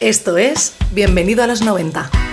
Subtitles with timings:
[0.00, 2.29] Esto es Bienvenido a los 90.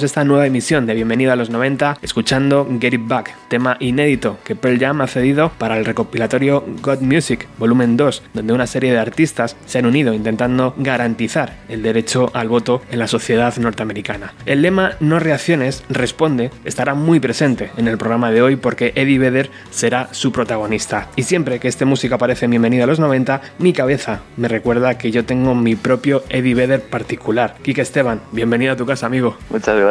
[0.00, 4.56] Esta nueva emisión de Bienvenido a los 90 escuchando Get It Back, tema inédito que
[4.56, 8.98] Pearl Jam ha cedido para el recopilatorio God Music, volumen 2, donde una serie de
[8.98, 14.32] artistas se han unido intentando garantizar el derecho al voto en la sociedad norteamericana.
[14.46, 19.18] El lema No reacciones, responde, estará muy presente en el programa de hoy porque Eddie
[19.18, 21.10] Vedder será su protagonista.
[21.16, 24.96] Y siempre que este música aparece en Bienvenido a los 90, mi cabeza me recuerda
[24.96, 27.56] que yo tengo mi propio Eddie Vedder particular.
[27.62, 29.36] Kike Esteban, bienvenido a tu casa, amigo.
[29.50, 29.81] Muchas gracias.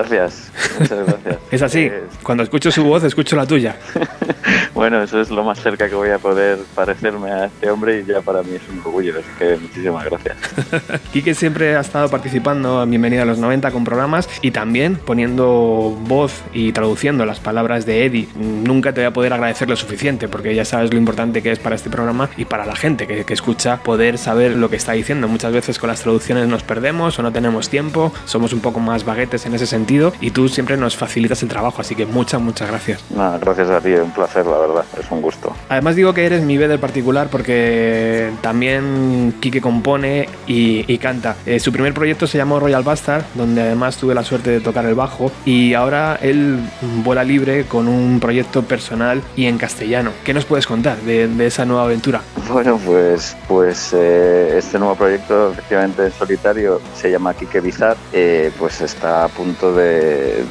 [0.79, 1.39] Muchas gracias.
[1.51, 1.79] es así.
[1.85, 3.75] Eh, Cuando escucho su voz, escucho la tuya.
[4.73, 8.05] bueno, eso es lo más cerca que voy a poder parecerme a este hombre y
[8.05, 9.13] ya para mí es un orgullo.
[9.19, 10.37] Así que muchísimas gracias.
[11.13, 15.97] Quique siempre ha estado participando en Bienvenida a los 90 con programas y también poniendo
[16.07, 18.27] voz y traduciendo las palabras de Eddie.
[18.35, 21.59] Nunca te voy a poder agradecer lo suficiente porque ya sabes lo importante que es
[21.59, 24.93] para este programa y para la gente que, que escucha poder saber lo que está
[24.93, 25.27] diciendo.
[25.27, 29.05] Muchas veces con las traducciones nos perdemos o no tenemos tiempo, somos un poco más
[29.05, 32.67] baguetes en ese sentido y tú siempre nos facilitas el trabajo, así que muchas, muchas
[32.69, 33.03] gracias.
[33.41, 35.53] gracias a ti, un placer, la verdad, es un gusto.
[35.69, 41.35] Además digo que eres mi del particular porque también Kike compone y, canta.
[41.47, 44.85] Eh, su primer proyecto se llamó Royal Bastard, donde además tuve la suerte de tocar
[44.85, 46.59] el bajo y ahora él
[47.03, 50.11] vuela libre con un proyecto personal y en castellano.
[50.23, 52.21] ¿Qué nos puedes contar de, esa nueva aventura?
[52.47, 58.51] Bueno, pues, pues eh, este nuevo proyecto, efectivamente en solitario, se llama Kike Bizar, eh,
[58.59, 60.43] pues está a punto de,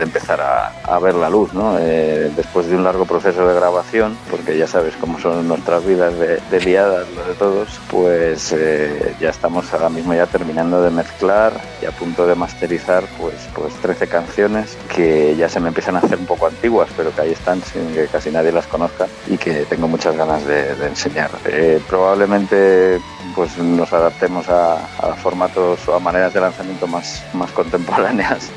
[0.00, 1.78] empezar a, ver la luz, ¿no?
[1.78, 6.18] Eh, después de un largo proceso de grabación, porque ya sabes cómo son nuestras vidas
[6.18, 10.90] de, de liadas, lo de todos, pues eh, ya estamos ahora mismo ya terminando de
[10.90, 11.52] mezclar
[11.82, 16.00] y a punto de masterizar pues, pues 13 canciones que ya se me empiezan a
[16.00, 19.36] hacer un poco antiguas, pero que ahí están sin que casi nadie las conozca y
[19.36, 21.30] que tengo muchas ganas de, enseñar.
[21.46, 23.00] Eh, probablemente
[23.34, 28.50] pues nos adaptemos a, a, formatos o a maneras de lanzamiento más, más contemporáneas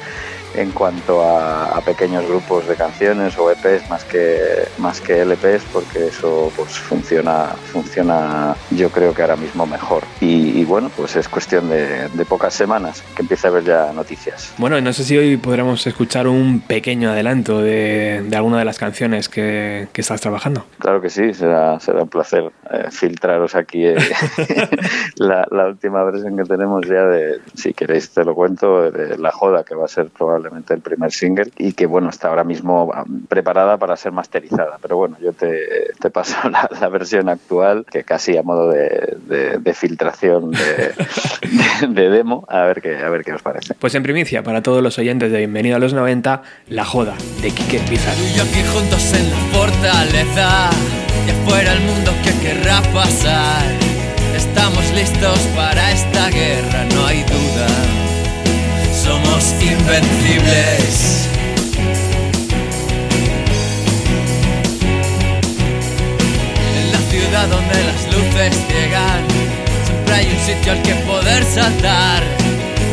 [0.56, 4.40] en cuanto a, pequeños grupos de canciones o EPs más que
[4.78, 10.04] más que LPs porque eso pues funciona funciona yo creo que ahora mismo mejor.
[10.22, 14.54] Y, bueno pues es cuestión de, pocas semanas que empiece a haber ya noticias.
[14.58, 19.28] Bueno no sé si hoy podremos escuchar un pequeño adelanto de, alguna de las canciones
[19.28, 20.66] que, estás trabajando.
[20.80, 23.96] Claro que sí será será un placer eh, filtraros aquí eh,
[25.16, 29.32] la, la, última versión que tenemos ya de si queréis te lo cuento de la
[29.32, 32.92] joda que va a ser probable el primer single y que bueno está ahora mismo
[33.28, 34.78] preparada para ser masterizada.
[34.82, 39.18] Pero bueno yo te, te paso la, versión actual que casi a modo de,
[39.60, 40.52] de, filtración
[41.90, 43.74] de, demo a ver qué a ver qué os parece.
[43.74, 47.52] Pues en primicia para todos los oyentes de Bienvenido a los 90 la joda de
[47.52, 48.22] Quique Pizarro.
[48.36, 50.70] Y aquí juntos en la fortaleza
[51.28, 53.64] y afuera el mundo que querrá pasar.
[54.36, 57.43] Estamos listos para esta guerra no hay duda
[59.04, 61.28] somos invencibles.
[66.78, 69.22] En la ciudad donde las luces llegan,
[69.86, 72.24] siempre hay un sitio al que poder saltar.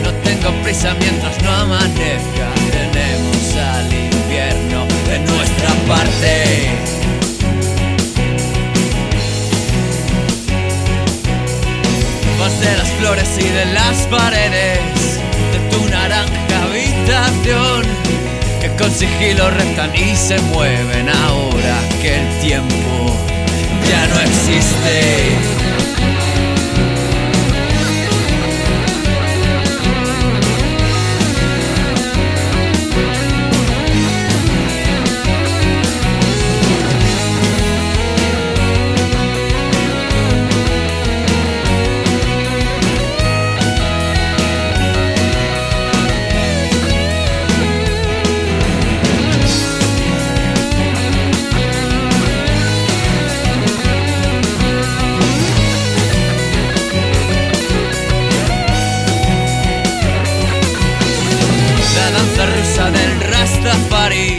[0.03, 6.71] No tengo prisa mientras no amanezca, tenemos al invierno de nuestra parte.
[12.61, 14.70] De las flores y de las paredes
[18.81, 23.15] con sigilo restan y se mueven ahora que el tiempo
[23.87, 25.60] ya no existe.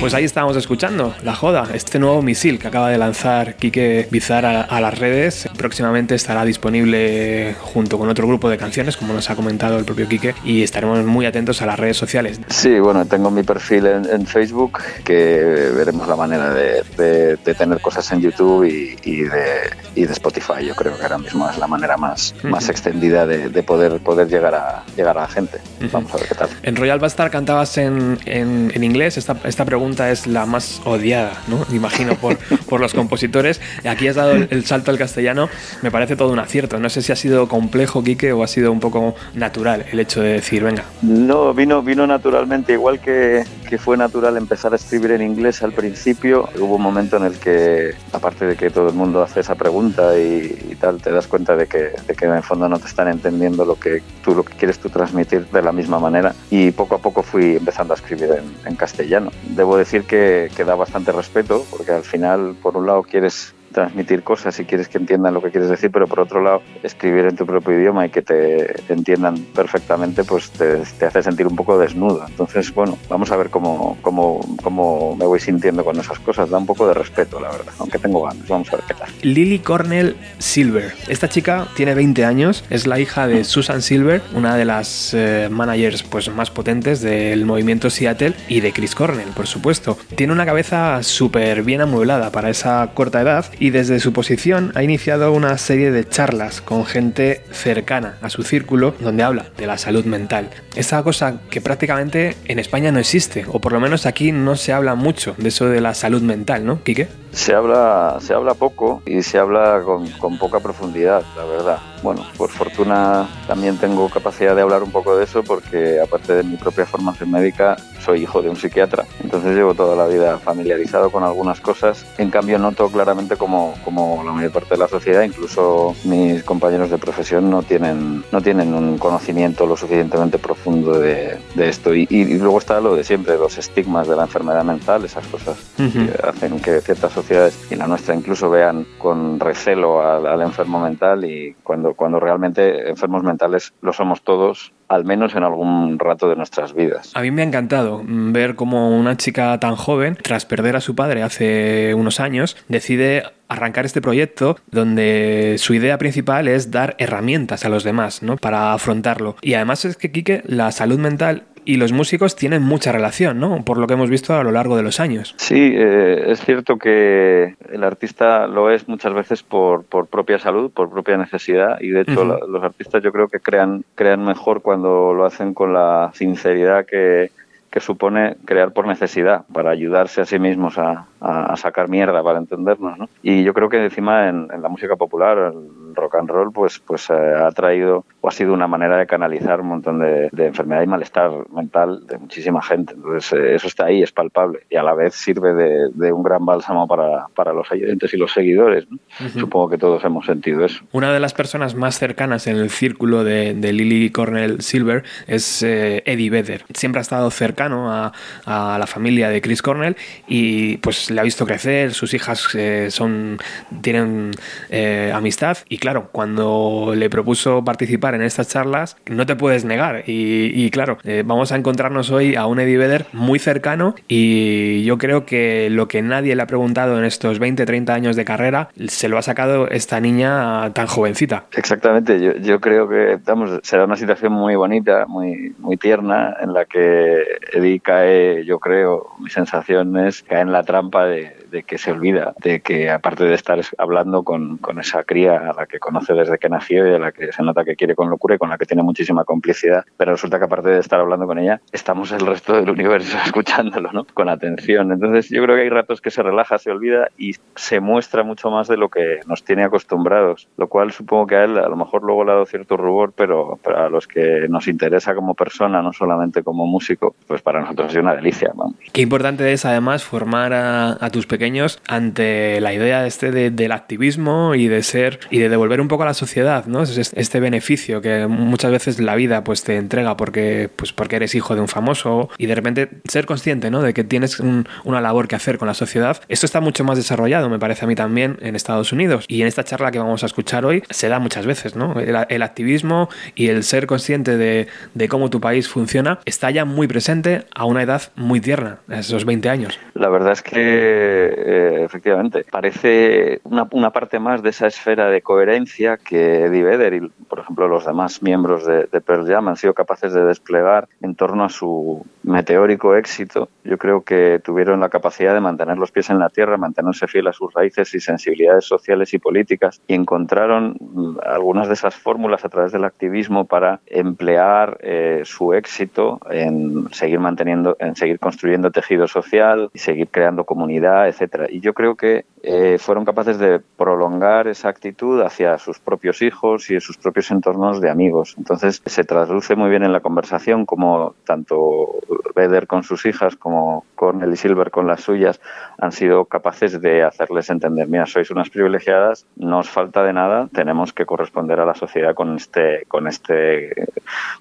[0.02, 4.48] Pues ahí estábamos escuchando La Joda, este nuevo misil que acaba de lanzar Quique Bizar
[4.48, 5.48] a, las redes.
[5.62, 10.08] Próximamente estará disponible junto con otro grupo de canciones, como nos ha comentado el propio
[10.08, 12.42] Quique, y estaremos muy atentos a las redes sociales.
[12.48, 18.22] Sí, bueno, tengo mi perfil en, Facebook, que veremos la manera de, tener cosas en
[18.22, 20.66] YouTube y, de, de, Spotify.
[20.66, 24.56] Yo creo que ahora mismo es la manera más, más extendida de, poder, poder llegar,
[24.56, 25.60] a, llegar a la gente.
[25.92, 26.50] Vamos a ver qué tal.
[26.64, 31.34] En Royal Bastard cantabas en, en, en inglés, esta, esta pregunta es la más odiada,
[31.48, 31.64] ¿no?
[31.72, 32.38] Imagino, por,
[32.70, 33.62] por los compositores.
[33.88, 35.50] Aquí has dado el, salto al castellano,
[35.82, 36.80] me parece todo un acierto.
[36.80, 40.22] No sé si ha sido complejo, Quique, o ha sido un poco natural el hecho
[40.22, 40.84] de decir, venga.
[41.02, 45.74] No, vino, vino naturalmente, igual que, que fue natural empezar a escribir en inglés al
[45.74, 46.50] principio.
[46.60, 50.18] Hubo un momento en el que, aparte de que todo el mundo hace esa pregunta
[50.18, 53.08] y, tal, te das cuenta de que, de que en el fondo no te están
[53.08, 56.34] entendiendo lo que tú lo que quieres tú transmitir de la misma manera.
[56.50, 59.32] Y poco a poco fui empezando a escribir en, en castellano.
[59.56, 64.24] Debo decir que, que da bastante respeto, porque al final, por un lado, quieres transmitir
[64.24, 67.36] cosas y quieres que entiendan lo que quieres decir, pero por otro lado, escribir en
[67.36, 72.26] tu propio idioma y que te entiendan perfectamente, pues te, hace sentir un poco desnudo.
[72.28, 76.50] Entonces, bueno, vamos a ver cómo, cómo, cómo me voy sintiendo con esas cosas.
[76.50, 78.48] Da un poco de respeto, la verdad, aunque tengo ganas.
[78.48, 79.10] Vamos a ver qué tal.
[79.22, 80.94] Lily Cornell Silver.
[81.08, 85.48] Esta chica tiene 20 años, es la hija de Susan Silver, una de las eh,
[85.50, 89.98] managers pues, más potentes del movimiento Seattle y de Chris Cornell, por supuesto.
[90.16, 94.82] Tiene una cabeza súper bien amueblada para esa corta edad y desde su posición ha
[94.82, 99.78] iniciado una serie de charlas con gente cercana a su círculo donde habla de la
[99.78, 100.50] salud mental.
[100.76, 104.74] Esa cosa que prácticamente en España no existe, o por lo menos aquí no se
[104.74, 107.08] habla mucho de eso de la salud mental, ¿no, Quique?
[107.34, 111.78] Se habla, se habla poco y se habla con, con poca profundidad, la verdad.
[112.02, 116.44] Bueno, por fortuna también tengo capacidad de hablar un poco de eso porque aparte de
[116.44, 119.06] mi propia formación médica, soy hijo de un psiquiatra.
[119.24, 122.06] Entonces llevo toda la vida familiarizado con algunas cosas.
[122.18, 126.90] En cambio noto claramente como, como la mayor parte de la sociedad, incluso mis compañeros
[126.90, 131.94] de profesión no tienen, no tienen un conocimiento lo suficientemente profundo de, de esto.
[131.94, 135.58] Y, y, luego está lo de siempre, los estigmas de la enfermedad mental, esas cosas
[135.78, 140.80] que hacen que ciertas sociedades y la nuestra incluso vean con recelo al, al enfermo
[140.80, 146.30] mental y cuando cuando, realmente enfermos mentales lo somos todos, al menos en algún rato
[146.30, 147.12] de nuestras vidas.
[147.16, 150.96] A mí me ha encantado ver cómo una chica tan joven, tras perder a su
[150.96, 157.66] padre hace unos años, decide arrancar este proyecto donde su idea principal es dar herramientas
[157.66, 158.38] a los demás, ¿no?
[158.38, 159.36] Para afrontarlo.
[159.42, 163.64] Y además es que, Quique, la salud mental y los músicos tienen mucha relación, ¿no?
[163.64, 165.36] Por lo que hemos visto a lo largo de los años.
[165.38, 170.72] Sí, eh, es cierto que el artista lo es muchas veces por, por propia salud,
[170.72, 175.14] por propia necesidad, y de hecho los artistas yo creo que crean, crean mejor cuando
[175.14, 177.32] lo hacen con la sinceridad que,
[177.70, 182.40] que supone crear por necesidad, para ayudarse a sí mismos a, a, sacar mierda, para
[182.40, 182.98] entendernos.
[182.98, 183.10] ¿no?
[183.24, 186.80] Y yo creo que encima en, en la música popular, el rock and roll, pues,
[186.80, 190.48] pues eh, ha traído o ha sido una manera de canalizar un montón de, de,
[190.48, 192.94] enfermedad y malestar mental de muchísima gente.
[192.94, 196.24] Entonces eh, eso está ahí, es palpable y a la vez sirve de, de un
[196.24, 198.90] gran bálsamo para, para, los oyentes y los seguidores.
[198.90, 198.98] ¿no?
[198.98, 199.40] Uh -huh.
[199.40, 200.84] Supongo que todos hemos sentido eso.
[200.92, 205.64] Una de las personas más cercanas en el círculo de, de Lily Cornell Silver es
[205.64, 206.66] eh, Eddie Vedder.
[206.74, 208.12] Siempre ha estado cercano a,
[208.46, 209.96] a, la familia de Chris Cornell
[210.28, 213.38] y pues le ha visto crecer, sus hijas eh, son,
[213.82, 214.32] tienen
[214.70, 220.04] eh, amistad y claro, cuando le propuso participar en estas charlas, no te puedes negar
[220.06, 225.00] y, claro, eh, vamos a encontrarnos hoy a un Eddie Vedder muy cercano y yo
[225.00, 228.70] creo que lo que nadie le ha preguntado en estos 20, 30 años de carrera,
[228.88, 231.46] se lo ha sacado esta niña tan jovencita.
[231.54, 236.54] Exactamente, yo, yo creo que vamos, será una situación muy bonita, muy, muy tierna, en
[236.54, 237.24] la que
[237.54, 241.92] Eddie cae, yo creo, mi sensación es, cae en la trampa de, de que se
[241.92, 246.14] olvida, de que aparte de estar hablando con, con, esa cría a la que conoce
[246.14, 248.50] desde que nació y a la que se nota que quiere con locura y con
[248.50, 252.12] la que tiene muchísima complicidad, pero resulta que aparte de estar hablando con ella, estamos
[252.12, 254.06] el resto del universo escuchándolo, ¿no?
[254.14, 254.92] Con atención.
[254.92, 258.50] Entonces yo creo que hay ratos que se relaja, se olvida y se muestra mucho
[258.50, 261.76] más de lo que nos tiene acostumbrados, lo cual supongo que a él a lo
[261.76, 265.82] mejor luego le ha dado cierto rubor, pero para los que nos interesa como persona,
[265.82, 268.52] no solamente como músico, pues para nosotros sido una delicia.
[268.56, 268.76] Vamos.
[268.94, 271.41] Qué importante es además formar a, a tus pequeños
[271.88, 276.06] ante la idea este del activismo y de ser y de devolver un poco a
[276.06, 276.84] la sociedad, ¿no?
[276.84, 281.56] Este beneficio que muchas veces la vida pues te entrega porque, pues, porque eres hijo
[281.56, 283.82] de un famoso y de repente ser consciente, ¿no?
[283.82, 286.22] De que tienes una labor que hacer con la sociedad.
[286.28, 289.26] Esto está mucho más desarrollado, me parece a mí también, en Estados Unidos.
[289.28, 292.00] Y en esta charla que vamos a escuchar hoy se da muchas veces, ¿no?
[292.00, 296.88] El, activismo y el ser consciente de, de cómo tu país funciona está ya muy
[296.88, 299.80] presente a una edad muy tierna, a esos 20 años.
[299.94, 305.22] La verdad es que eh, efectivamente parece una, una, parte más de esa esfera de
[305.22, 309.58] coherencia que Eddie Vedder y, por ejemplo, los demás miembros de, de Pearl Jam han
[309.58, 313.50] sido capaces de desplegar en torno a su meteórico éxito.
[313.64, 317.28] Yo creo que tuvieron la capacidad de mantener los pies en la tierra, mantenerse fiel
[317.28, 322.44] a sus raíces y sensibilidades sociales y políticas y encontraron mm, algunas de esas fórmulas
[322.46, 328.72] a través del activismo para emplear eh, su éxito en seguir manteniendo, en seguir construyendo
[328.72, 331.48] tejido social y seguir creando comunidad, etcétera.
[331.50, 336.72] Y yo creo que eh, fueron capaces de prolongar esa actitud hacia sus propios hijos
[336.72, 338.36] y sus propios entornos de amigos.
[338.38, 342.00] Entonces se traduce muy bien en la conversación como tanto
[342.36, 345.40] Vedder con sus hijas como Cornel y Silver con las suyas
[345.78, 350.48] han sido capaces de hacerles entender, mira, sois unas privilegiadas, no os falta de nada,
[350.54, 353.88] tenemos que corresponder a la sociedad con este, con este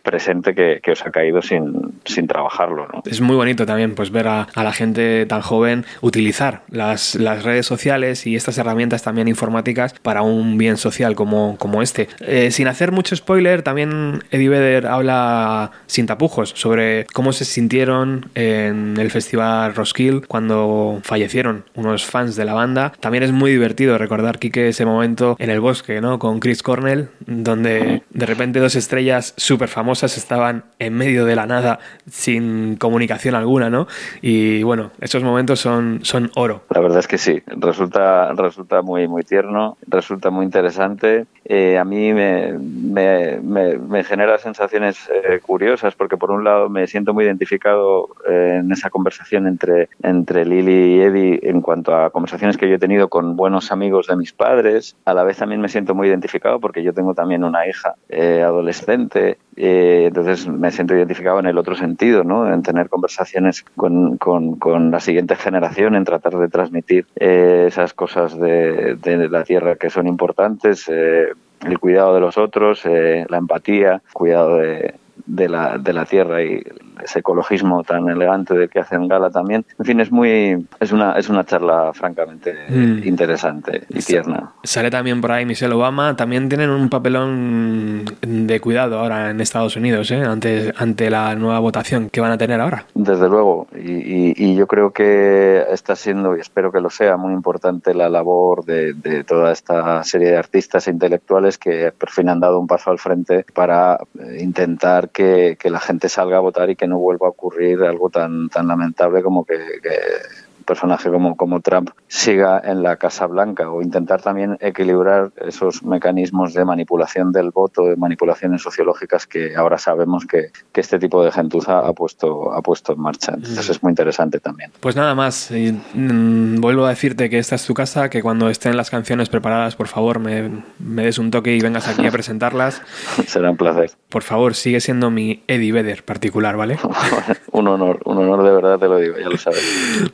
[0.02, 2.88] presente que, os ha caído sin, sin trabajarlo.
[3.04, 7.66] Es muy bonito también pues ver a, la gente tan joven utilizar las, las redes
[7.66, 12.08] sociales y estas herramientas también informáticas para un bien social como, como este.
[12.20, 18.31] Eh, sin hacer mucho spoiler, también Eddie Vedder habla sin tapujos sobre cómo se sintieron
[18.35, 22.93] en el festival Roskilde cuando fallecieron unos fans de la banda.
[22.99, 26.19] También es muy divertido recordar, Kike, ese momento en el bosque, ¿no?
[26.19, 31.47] Con Chris Cornell, donde de repente dos estrellas súper famosas estaban en medio de la
[31.47, 31.79] nada
[32.11, 33.87] sin comunicación alguna, ¿no?
[34.21, 36.65] Y bueno, esos momentos son, son oro.
[36.71, 41.27] La verdad es que sí resulta, resulta muy, muy tierno, resulta muy interesante.
[41.45, 47.15] Eh, a mí me, me, genera sensaciones eh, curiosas porque por un lado me siento
[47.15, 52.57] muy identificado eh, en esa conversación entre, entre Lili y Eddie en cuanto a conversaciones
[52.57, 54.97] que yo he tenido con buenos amigos de mis padres.
[55.04, 59.38] A la vez también me siento muy identificado porque yo tengo también una hija adolescente
[59.62, 62.50] eh, entonces me siento identificado en el otro sentido, ¿no?
[62.50, 68.38] en tener conversaciones con, con, la siguiente generación, en tratar de transmitir eh, esas cosas
[68.38, 71.33] de, de, la tierra que son importantes, eh,
[71.66, 74.95] el cuidado de los otros, la empatía, cuidado de,
[75.30, 76.62] de, la, de la tierra y
[77.02, 79.64] ese ecologismo tan elegante del que hacen gala también.
[79.78, 83.06] En fin, es muy es una es una charla francamente mm.
[83.06, 84.52] interesante y tierna.
[84.62, 89.76] Sale también por ahí Michelle Obama, también tienen un papelón de cuidado ahora en Estados
[89.76, 90.22] Unidos, ¿eh?
[90.22, 92.84] ante, ante la nueva votación que van a tener ahora.
[92.94, 97.32] Desde luego, y, y, yo creo que está siendo, y espero que lo sea, muy
[97.32, 102.28] importante la labor de, de toda esta serie de artistas e intelectuales que por fin
[102.28, 105.20] han dado un paso al frente para eh, intentar que,
[105.59, 108.67] que la gente salga a votar y que no vuelva a ocurrir algo tan, tan
[108.67, 114.23] lamentable como que, un personaje como, como Trump siga en la Casa Blanca o intentar
[114.23, 120.53] también equilibrar esos mecanismos de manipulación del voto, de manipulaciones sociológicas que ahora sabemos que,
[120.71, 123.33] que este tipo de gentuza ha puesto, ha puesto en marcha.
[123.35, 123.73] Entonces mm.
[123.73, 124.71] es muy interesante también.
[124.79, 128.49] Pues nada más, y, mm, vuelvo a decirte que esta es tu casa, que cuando
[128.49, 132.12] estén las canciones preparadas, por favor, me, me des un toque y vengas aquí a
[132.12, 132.81] presentarlas.
[133.27, 133.91] Será un placer.
[134.09, 136.79] Por favor, sigue siendo mi Eddie Vedder particular, ¿vale?
[137.50, 139.61] un honor, un honor de verdad te lo digo, ya lo sabes.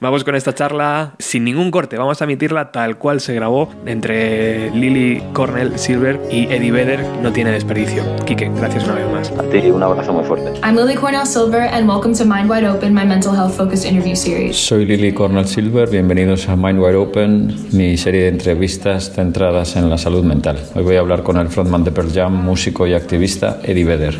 [0.01, 4.71] Vamos con esta charla sin ningún corte, vamos a emitirla tal cual se grabó entre
[4.71, 8.05] Lily Cornell Silver y Eddie Vedder, no tiene desperdicio.
[8.25, 9.31] Quique, gracias una vez más.
[9.33, 10.53] A ti, un abrazo muy fuerte.
[10.63, 14.15] I'm Lily Cornell Silver and welcome to Mind Wide Open, my mental health focused interview
[14.15, 14.57] series.
[14.57, 19.91] Soy Lily Cornell Silver, bienvenidos a Mind Wide Open, mi serie de entrevistas centradas en
[19.91, 20.63] la salud mental.
[20.77, 24.17] Hoy voy a hablar con el frontman de Pearl Jam, músico y activista Eddie Vedder.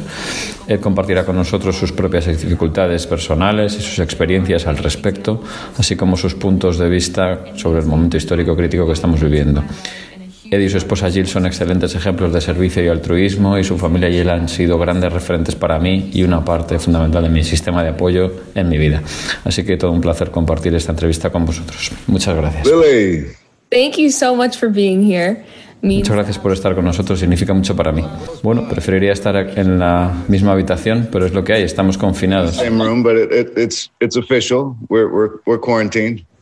[0.67, 5.43] Él compartirá con nosotros sus propias dificultades personales y sus experiencias al respecto,
[5.79, 9.63] así como sus puntos de vista sobre el momento histórico crítico que estamos viviendo.
[10.51, 14.09] Eddie y su esposa Jill son excelentes ejemplos de servicio y altruismo y su familia
[14.11, 17.91] Jill han sido grandes referentes para mí y una parte fundamental de mi sistema de
[17.91, 19.03] apoyo en mi vida.
[19.45, 21.91] Así que todo un placer compartir esta entrevista con vosotros.
[22.07, 22.65] Muchas gracias.
[22.65, 23.27] Billy.
[23.71, 25.45] Thank you so much for being here.
[25.83, 28.05] Muchas gracias por estar con nosotros, significa mucho para mí.
[28.43, 32.59] Bueno, preferiría estar en la misma habitación, pero es lo que hay, estamos confinados.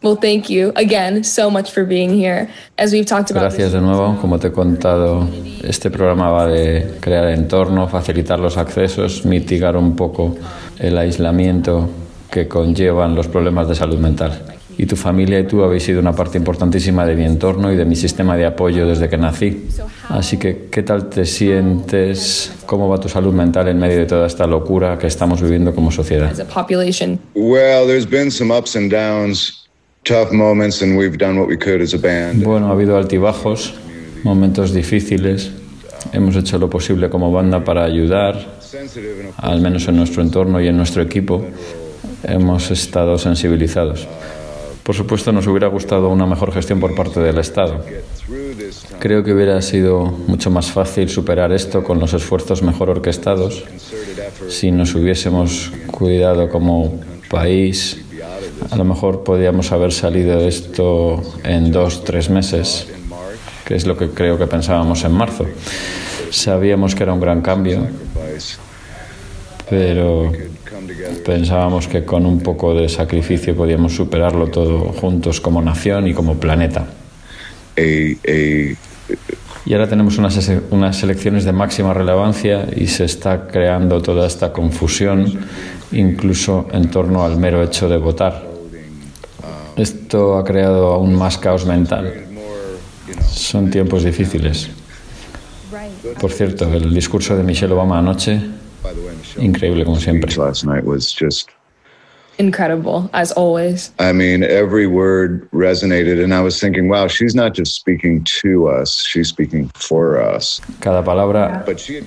[0.04, 2.50] Well, thank you again so much for being here.
[2.76, 3.44] As we've talked about.
[3.44, 4.18] Gracias de nuevo.
[4.20, 5.26] Como te he contado,
[5.62, 10.36] este programa va de crear entorno, facilitar los accesos, mitigar un poco
[10.78, 11.88] el aislamiento
[12.30, 14.42] que conllevan los problemas de salud mental.
[14.76, 17.84] Y tu familia y tú habéis sido una parte importantísima de mi entorno y de
[17.84, 19.66] mi sistema de apoyo desde que nací.
[20.08, 22.52] Así que, ¿qué tal te sientes?
[22.66, 25.90] ¿Cómo va tu salud mental en medio de toda esta locura que estamos viviendo como
[25.90, 26.32] sociedad?
[32.34, 33.74] Bueno, ha habido altibajos,
[34.22, 35.50] momentos difíciles.
[36.12, 38.58] Hemos hecho lo posible como banda para ayudar,
[39.38, 41.46] al menos en nuestro entorno y en nuestro equipo.
[42.22, 44.06] Hemos estado sensibilizados.
[44.84, 47.82] Por supuesto, nos hubiera gustado una mejor gestión por parte del Estado.
[48.98, 53.64] Creo que hubiera sido mucho más fácil superar esto con los esfuerzos mejor orquestados
[54.48, 57.00] si nos hubiésemos cuidado como
[57.30, 58.04] país.
[58.70, 62.86] A lo mejor podíamos haber salido de esto en dos, tres meses,
[63.64, 65.46] que es lo que creo que pensábamos en marzo.
[66.30, 67.86] Sabíamos que era un gran cambio,
[69.70, 70.30] pero
[71.24, 76.36] pensábamos que con un poco de sacrificio podíamos superarlo todo juntos como nación y como
[76.36, 76.86] planeta.
[79.66, 84.52] Y ahora tenemos unas, unas elecciones de máxima relevancia y se está creando toda esta
[84.52, 85.40] confusión,
[85.92, 88.46] incluso en torno al mero hecho de votar.
[89.76, 92.12] Esto ha creado aún más caos mental.
[93.30, 94.68] Son tiempos difíciles.
[96.20, 98.40] Por cierto, el discurso de Michelle Obama anoche
[99.38, 100.34] Increíble como siempre.
[100.36, 101.48] Last night was just
[102.38, 103.92] incredible as always.
[103.98, 108.68] I mean, every word resonated and I was thinking, wow, she's not just speaking to
[108.68, 110.60] us, she's speaking for us.
[110.80, 111.64] Cada palabra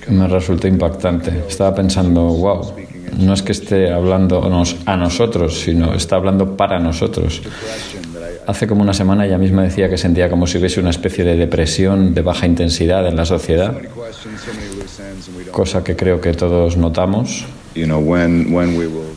[0.08, 1.30] me resultó impactante.
[1.48, 2.74] Estaba pensando, wow,
[3.18, 7.42] no es que esté hablándonos a nosotros, sino está hablando para nosotros.
[8.46, 11.36] Hace como una semana ella misma decía que sentía como si hubiese una especie de
[11.36, 13.76] depresión de baja intensidad en la sociedad,
[15.58, 17.44] cosa que creo que todos notamos,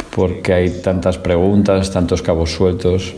[0.10, 3.13] porque hay tantas preguntas, tantos cabos sueltos,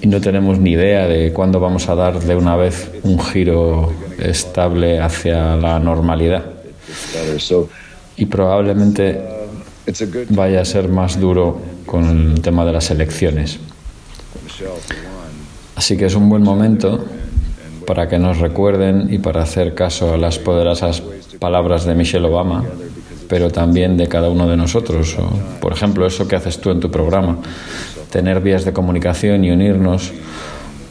[0.00, 3.92] y no tenemos ni idea de cuándo vamos a dar de una vez un giro
[4.18, 6.42] estable hacia la normalidad.
[8.16, 9.20] Y probablemente
[10.30, 13.58] vaya a ser más duro con el tema de las elecciones.
[15.76, 17.04] Así que es un buen momento
[17.86, 21.02] para que nos recuerden y para hacer caso a las poderosas
[21.42, 22.62] palabras de Michelle Obama,
[23.28, 25.16] pero también de cada uno de nosotros.
[25.60, 27.38] por ejemplo, eso que haces tú en tu programa,
[28.10, 30.12] tener vías de comunicación y unirnos,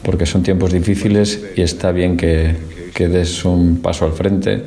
[0.02, 2.54] porque son tiempos difíciles y está bien que,
[2.92, 4.62] que des un paso al frente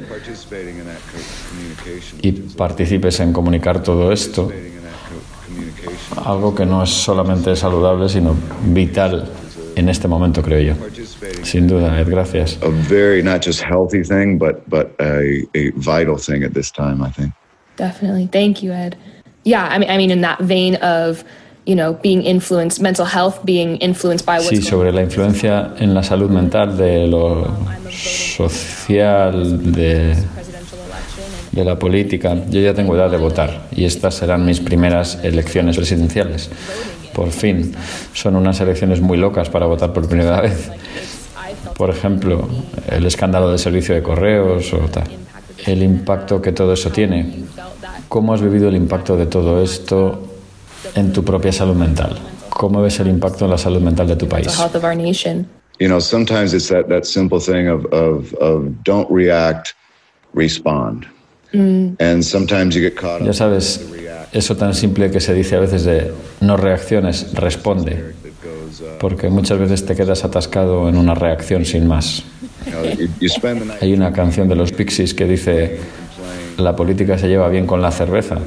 [2.24, 4.50] y participes en comunicar todo esto
[6.26, 9.30] algo que no es solamente saludable, sino vital
[9.76, 11.05] en este momento, creo yo.
[11.44, 12.58] Sin duda, Ed, gracias.
[12.62, 17.02] A very not just healthy thing, but but a, a vital thing at this time,
[17.02, 17.34] I think.
[17.78, 18.28] Definitely.
[18.32, 18.96] Thank you, Ed.
[19.44, 21.24] Yeah, I mean, I mean, in that vein of
[21.66, 25.96] you know, being influenced, mental health being influenced by what's Sí, sobre la influencia en
[25.96, 27.48] la salud mental de lo
[27.90, 30.16] social, de
[31.56, 35.78] de la política, yo ya tengo edad de votar y estas serán mis primeras elecciones
[35.78, 36.50] presidenciales.
[37.14, 37.74] Por fin,
[38.14, 40.70] son unas elecciones muy locas para votar por primera vez.
[41.78, 42.48] Por ejemplo,
[42.90, 45.04] el escándalo del servicio de correos o tal.
[45.66, 47.46] El impacto que todo eso tiene.
[48.08, 50.22] ¿Cómo has vivido el impacto de todo esto
[50.96, 52.18] en tu propia salud mental?
[52.50, 54.48] ¿Cómo ves el impacto en la salud mental de tu país?
[55.78, 59.74] You know, sometimes it's that, that simple thing of, of, of don't react,
[60.34, 61.06] respond.
[61.52, 61.98] Mm.
[63.26, 63.82] Ya sabes,
[64.32, 68.14] eso tan simple que se dice a veces de no reacciones, responde.
[69.00, 72.24] Porque muchas veces te quedas atascado en una reacción sin más.
[73.82, 75.80] Hay una canción de los Pixies que dice,
[76.58, 78.38] la política se lleva bien con la cerveza.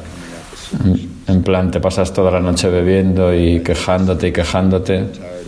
[1.27, 5.05] En plan, te pasas toda la noche bebiendo y quejándote y quejándote,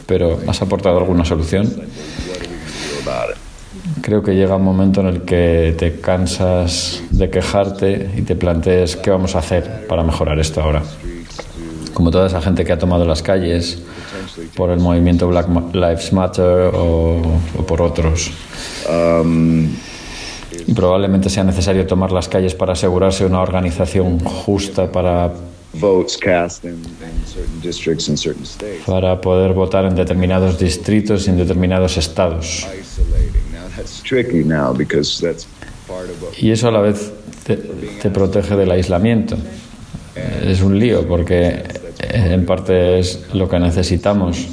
[0.07, 1.71] pero ¿has aportado alguna solución?
[4.03, 8.97] Creo que llega un momento en el que te cansas de quejarte y te plantees
[8.97, 10.83] qué vamos a hacer para mejorar esto ahora.
[11.93, 13.83] Como toda esa gente que ha tomado las calles
[14.57, 17.23] por el movimiento Black Lives Matter o,
[17.67, 18.31] por otros.
[20.67, 25.33] y probablemente sea necesario tomar las calles para asegurarse una organización justa para
[28.87, 32.67] para poder votar en determinados distritos y en determinados estados.
[36.39, 37.13] Y eso a la vez
[37.45, 39.37] te, protege del aislamiento.
[40.45, 41.63] Es un lío porque
[42.01, 44.47] en parte es lo que necesitamos,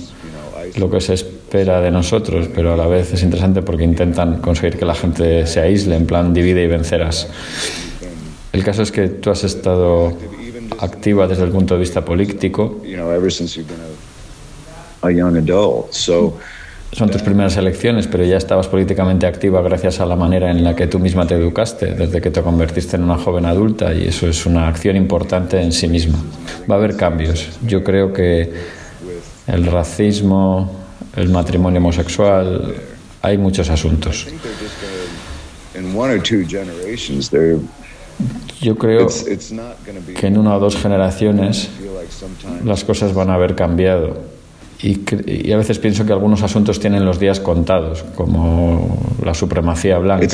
[0.76, 4.78] lo que se espera de nosotros, pero a la vez es interesante porque intentan conseguir
[4.78, 7.28] que la gente se aísle, en plan divide y vencerás.
[8.52, 10.14] El caso es que tú has estado
[10.80, 12.82] activa desde el punto de vista político
[15.02, 15.94] a young adult.
[16.92, 20.76] Son tus primeras elecciones, pero ya estabas políticamente activa gracias a la manera en la
[20.76, 24.28] que tú misma te educaste, desde que te convertiste en una joven adulta, y eso
[24.28, 26.18] es una acción importante en sí misma.
[26.70, 27.50] Va a haber cambios.
[27.66, 28.52] Yo creo que
[29.48, 30.72] el racismo,
[31.16, 32.76] el matrimonio homosexual,
[33.22, 34.28] hay muchos asuntos.
[38.62, 41.70] Yo creo que en una o dos generaciones
[42.64, 44.37] las cosas van a haber cambiado
[44.82, 50.26] y, a veces pienso que algunos asuntos tienen los días contados, como la supremacía blanca.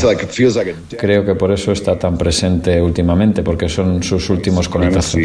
[0.97, 5.21] Creo que por eso está tan presente últimamente, porque son sus últimos conectazos.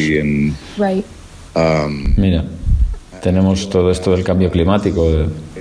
[1.56, 2.44] Um, Mira,
[3.20, 5.10] tenemos todo esto del cambio climático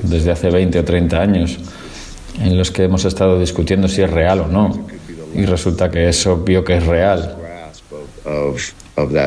[0.03, 1.57] desde hace 20 o 30 años,
[2.39, 4.85] en los que hemos estado discutiendo si es real o no.
[5.33, 7.35] Y resulta que es obvio que es real.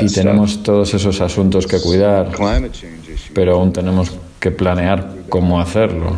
[0.01, 2.29] Y tenemos todos esos asuntos que cuidar
[3.35, 6.17] pero aún tenemos que planear cómo hacerlo.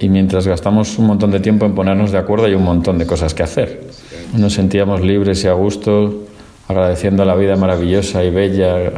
[0.00, 3.06] Y mientras gastamos un montón de tiempo en ponernos de acuerdo, hay un montón de
[3.06, 3.88] cosas que hacer.
[4.36, 6.24] Nos sentíamos libres y a gusto,
[6.68, 8.92] agradeciendo la vida maravillosa y bella,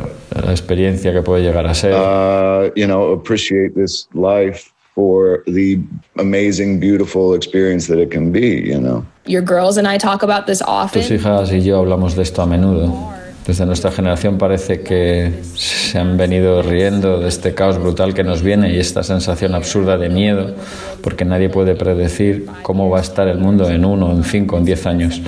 [0.44, 1.94] la experiencia que puede llegar a ser.
[1.94, 5.78] Uh, you know, appreciate this life for the
[6.18, 9.04] amazing, beautiful experience that it can be, you know.
[9.26, 11.02] Your girls and I talk about this often.
[11.02, 13.13] Tus hijas y yo hablamos de esto a menudo.
[13.46, 18.42] Desde nuestra generación parece que se han venido riendo de este caos brutal que nos
[18.42, 20.54] viene y esta sensación absurda de miedo,
[21.02, 24.64] porque nadie puede predecir cómo va a estar el mundo en uno, en cinco, en
[24.64, 25.20] diez años.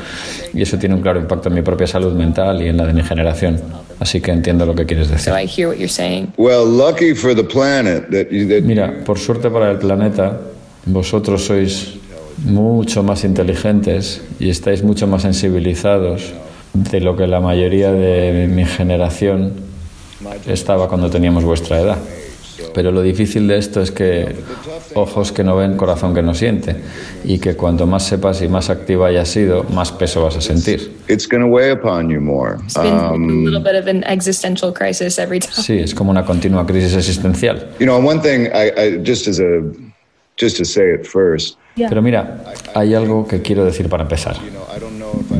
[0.54, 2.94] Y eso tiene un claro impacto en mi propia salud mental y en la de
[2.94, 3.60] mi generación.
[4.00, 5.30] Así que entiendo lo que quieres decir.
[8.62, 10.40] Mira, por suerte para el planeta,
[10.86, 11.98] vosotros sois
[12.38, 16.32] mucho más inteligentes y estáis mucho más sensibilizados
[16.84, 19.52] de lo que la mayoría de mi generación
[20.46, 21.98] estaba cuando teníamos vuestra edad.
[22.74, 24.34] Pero lo difícil de esto es que
[24.94, 26.76] ojos que no ven, corazón que no siente.
[27.24, 30.96] Y que cuanto más sepas y más activa hayas sido, más peso vas a sentir.
[35.52, 37.70] Sí, es como una continua crisis existencial.
[41.76, 44.36] Pero mira, hay algo que quiero decir para empezar.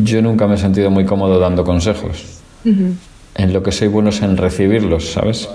[0.02, 2.40] Yo nunca me he sentido muy cómodo dando consejos.
[2.64, 5.48] En lo que soy bueno es en recibirlos, ¿sabes?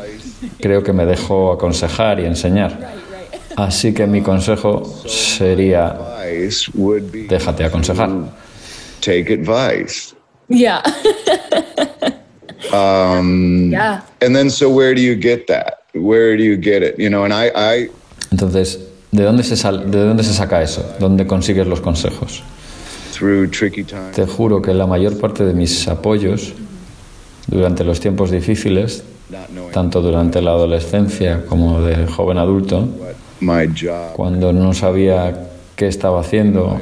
[0.60, 2.94] Creo que me dejo aconsejar y enseñar.
[3.56, 5.98] Así que mi consejo sería
[7.30, 8.10] déjate aconsejar.
[9.02, 10.16] Take advice.
[10.48, 10.82] Yeah.
[12.72, 14.02] um, yeah.
[14.22, 15.86] And then so where do you get that?
[15.94, 17.00] Where do you get it?
[17.00, 17.90] You know, and I, I
[18.32, 18.80] Entonces,
[19.12, 20.86] ¿de dónde se sal, de dónde se saca eso?
[21.00, 22.44] ¿Dónde consigues los consejos?
[24.16, 26.54] Te juro que la mayor parte de mis apoyos
[27.48, 29.04] durante los tiempos difíciles,
[29.72, 32.88] tanto durante la adolescencia como de joven adulto,
[34.16, 36.80] cuando no sabía qué estaba haciendo,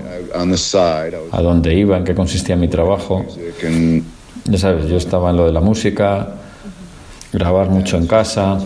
[1.32, 3.26] a dónde iba, en qué consistía mi trabajo.
[4.46, 6.36] Ya sabes, yo estaba en lo de la música,
[7.32, 8.60] grabar mucho en casa,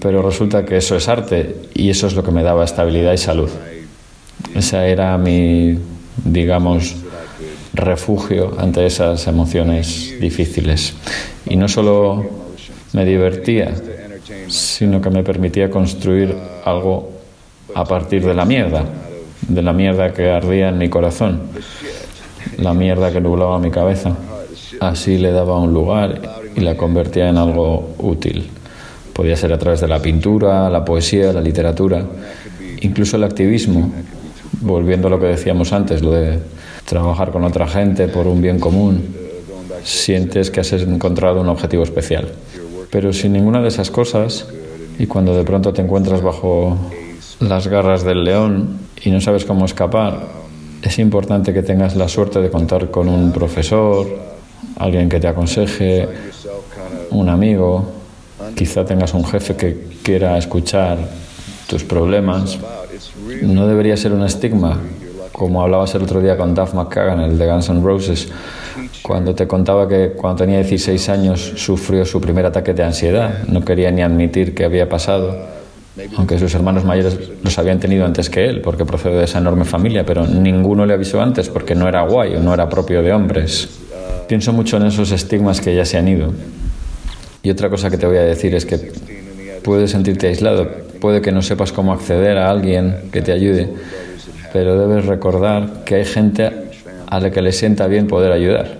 [0.00, 3.18] pero resulta que eso es arte y eso es lo que me daba estabilidad y
[3.18, 3.50] salud.
[4.54, 5.78] Esa era mi
[6.24, 6.96] digamos,
[7.72, 10.94] refugio ante esas emociones difíciles.
[11.46, 12.24] Y no solo
[12.92, 13.72] me divertía,
[14.48, 17.10] sino que me permitía construir algo
[17.74, 18.84] a partir de la mierda,
[19.46, 21.42] de la mierda que ardía en mi corazón,
[22.58, 24.16] la mierda que nublaba mi cabeza.
[24.80, 26.20] Así le daba un lugar
[26.56, 28.48] y la convertía en algo útil.
[29.12, 32.04] Podía ser a través de la pintura, la poesía, la literatura,
[32.80, 33.92] incluso el activismo,
[34.60, 36.38] volviendo a lo que decíamos antes, lo de
[36.84, 39.14] trabajar con otra gente por un bien común,
[39.84, 42.28] sientes que has encontrado un objetivo especial.
[42.90, 44.48] Pero sin ninguna de esas cosas,
[44.98, 46.76] y cuando de pronto te encuentras bajo
[47.40, 50.26] las garras del león y no sabes cómo escapar,
[50.82, 54.06] es importante que tengas la suerte de contar con un profesor,
[54.76, 56.08] alguien que te aconseje,
[57.10, 57.92] un amigo,
[58.54, 60.98] quizá tengas un jefe que quiera escuchar
[61.66, 62.58] tus problemas
[63.42, 64.78] no debería ser un estigma,
[65.32, 68.28] como hablabas el otro día con Duff McKagan, el de Guns N' Roses,
[69.02, 73.44] cuando te contaba que cuando tenía 16 años sufrió su primer ataque de ansiedad.
[73.48, 75.36] No quería ni admitir que había pasado,
[76.16, 79.64] aunque sus hermanos mayores los habían tenido antes que él, porque procede de esa enorme
[79.64, 83.12] familia, pero ninguno le avisó antes porque no era guay o no era propio de
[83.12, 83.68] hombres.
[84.28, 86.32] Pienso mucho en esos estigmas que ya se han ido.
[87.42, 88.92] Y otra cosa que te voy a decir es que
[89.62, 90.68] puedes sentirte aislado,
[91.00, 93.68] Puede que no sepas cómo acceder a alguien que te ayude,
[94.52, 96.50] pero debes recordar que hay gente
[97.06, 98.78] a la que le sienta bien poder ayudar.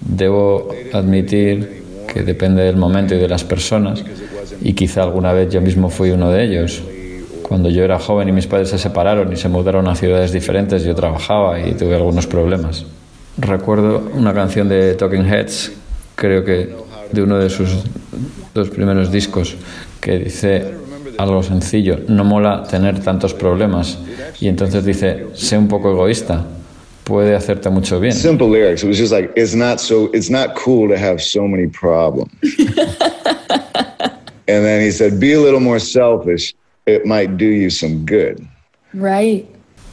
[0.00, 4.04] Debo admitir que depende del momento y de las personas,
[4.60, 6.82] y quizá alguna vez yo mismo fui uno de ellos.
[7.42, 10.84] Cuando yo era joven y mis padres se separaron y se mudaron a ciudades diferentes,
[10.84, 12.86] yo trabajaba y tuve algunos problemas.
[13.36, 15.72] Recuerdo una canción de Talking Heads,
[16.14, 16.74] creo que
[17.10, 17.70] de uno de sus
[18.54, 19.56] dos primeros discos,
[20.00, 20.83] que dice
[21.18, 23.98] algo sencillo, no mola tener tantos problemas.
[24.40, 26.44] Y entonces dice, sé un poco egoísta,
[27.04, 28.12] puede hacerte mucho bien.
[28.14, 28.82] Simple lyrics.
[28.82, 32.32] It was just like, it's not so, it's not cool to have so many problems.
[34.48, 36.54] and then he said, be a little more selfish.
[36.86, 38.46] It might do you some good.
[38.92, 39.46] Right.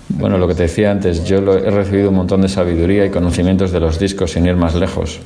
[0.09, 3.71] Bueno, lo que te decía antes, yo he recibido un montón de sabiduría y conocimientos
[3.71, 5.19] de los discos sin ir más lejos.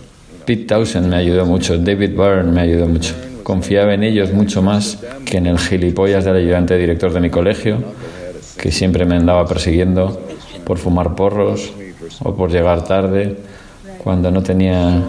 [0.46, 3.16] Pete Townsend me ayudó mucho, David Byrne me ayudó mucho.
[3.46, 7.78] Confiaba en ellos mucho más que en el gilipollas del ayudante director de mi colegio,
[8.58, 10.20] que siempre me andaba persiguiendo
[10.66, 11.72] por fumar porros
[12.24, 13.36] o por llegar tarde,
[14.04, 15.00] cuando no tenía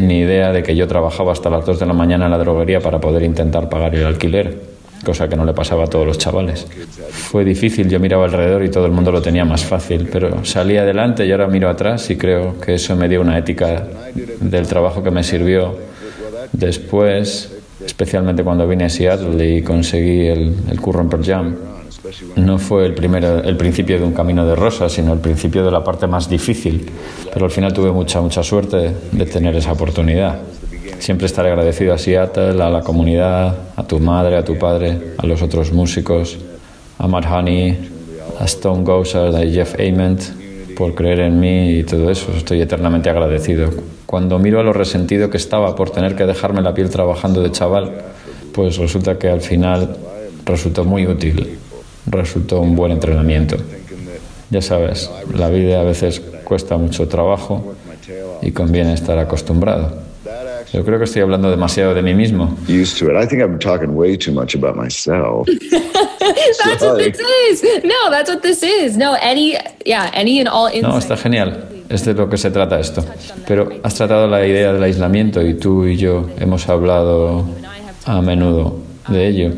[0.00, 2.80] ni idea de que yo trabajaba hasta las 2 de la mañana en la droguería
[2.80, 6.66] para poder intentar pagar el alquiler cosa que no le pasaba a todos los chavales.
[7.10, 10.76] Fue difícil, yo miraba alrededor y todo el mundo lo tenía más fácil, pero salí
[10.76, 13.86] adelante y ahora miro atrás y creo que eso me dio una ética
[14.40, 15.76] del trabajo que me sirvió
[16.52, 21.56] después, especialmente cuando vine a Seattle y conseguí el, el curro en Pearl Jam.
[22.36, 25.70] No fue el, primero, el principio de un camino de rosas, sino el principio de
[25.70, 26.90] la parte más difícil,
[27.32, 30.38] pero al final tuve mucha, mucha suerte de tener esa oportunidad.
[30.98, 35.26] Siempre estaré agradecido a Seattle, a la comunidad, a tu madre, a tu padre, a
[35.26, 36.38] los otros músicos,
[36.98, 37.78] a Matt Honey,
[38.40, 40.22] a Stone Gossard, a Jeff Ament,
[40.78, 42.30] por creer en mí y todo eso.
[42.36, 43.68] Estoy eternamente agradecido.
[44.06, 47.50] Cuando miro a lo resentido que estaba por tener que dejarme la piel trabajando de
[47.50, 48.00] chaval,
[48.52, 49.96] pues resulta que al final
[50.44, 51.58] resultó muy útil,
[52.06, 53.56] resultó un buen entrenamiento.
[54.50, 57.74] Ya sabes, la vida a veces cuesta mucho trabajo
[58.40, 60.07] y conviene estar acostumbrado.
[60.72, 62.56] Yo creo que estoy hablando demasiado de mí mismo.
[62.68, 63.16] Used to it.
[63.16, 65.46] I think I'm talking way too much about myself.
[66.64, 67.62] that's what this is.
[67.84, 68.96] No, that's what this is.
[68.96, 71.64] No, any, yeah, any and all No, está genial.
[71.88, 73.02] Es de lo que se trata esto.
[73.46, 77.46] Pero has tratado la idea del aislamiento y tú y yo hemos hablado
[78.04, 78.76] a menudo
[79.08, 79.52] de ello.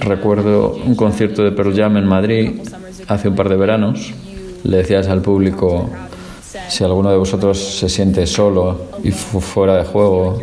[0.00, 2.60] Recuerdo un concierto de Pearl Jam en Madrid
[3.06, 4.12] hace un par de veranos.
[4.62, 5.90] Le decías al público,
[6.68, 10.38] si alguno de vosotros se siente solo y fuera de juego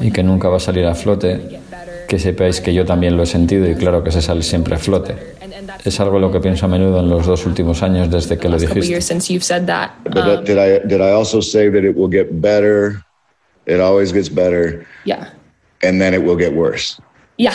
[0.00, 1.60] y que nunca va a salir a flote,
[2.08, 4.78] que sepáis que yo también lo he sentido y claro que se sale siempre a
[4.78, 5.14] flote.
[5.84, 8.58] Es algo lo que pienso a menudo en los dos últimos años desde que lo
[8.58, 8.98] dijiste.
[10.04, 13.02] But did I did I also say that it will get better?
[13.66, 14.86] It always gets better.
[15.04, 15.30] Yeah.
[15.82, 17.00] And then it will get worse.
[17.36, 17.54] Yeah.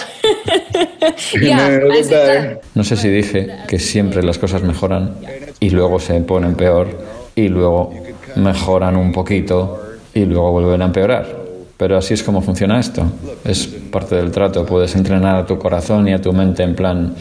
[1.41, 2.59] yeah.
[2.75, 5.15] No sé si dije que siempre las cosas mejoran
[5.59, 6.87] y luego se ponen peor
[7.35, 7.93] y luego
[8.35, 9.81] mejoran un poquito
[10.13, 11.38] y luego vuelven a empeorar.
[11.79, 13.03] Pero así es como funciona esto.
[13.45, 14.65] Es parte del trato.
[14.65, 17.15] Puedes entrenar a tu corazón y a tu mente en plan,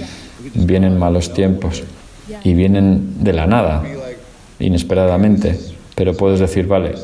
[0.52, 1.84] vienen malos tiempos
[2.42, 3.84] y vienen de la nada,
[4.58, 5.56] inesperadamente.
[5.94, 6.96] Pero puedes decir, vale,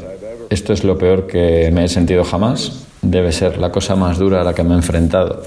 [0.51, 2.87] esto es lo peor que me he sentido jamás.
[3.03, 5.45] Debe ser la cosa más dura a la que me he enfrentado.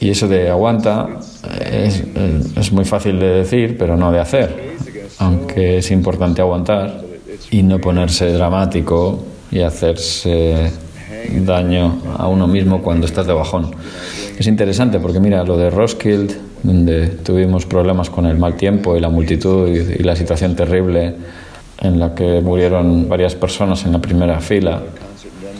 [0.00, 1.06] Y eso de aguanta
[1.70, 2.02] es,
[2.56, 4.72] es muy fácil de decir, pero no de hacer.
[5.18, 7.02] Aunque es importante aguantar
[7.50, 10.72] y no ponerse dramático y hacerse
[11.44, 13.70] daño a uno mismo cuando estás de bajón.
[14.38, 19.00] Es interesante porque mira, lo de Roskilde, donde tuvimos problemas con el mal tiempo y
[19.00, 21.14] la multitud y, la situación terrible
[21.80, 24.82] en la que murieron varias personas en la primera fila.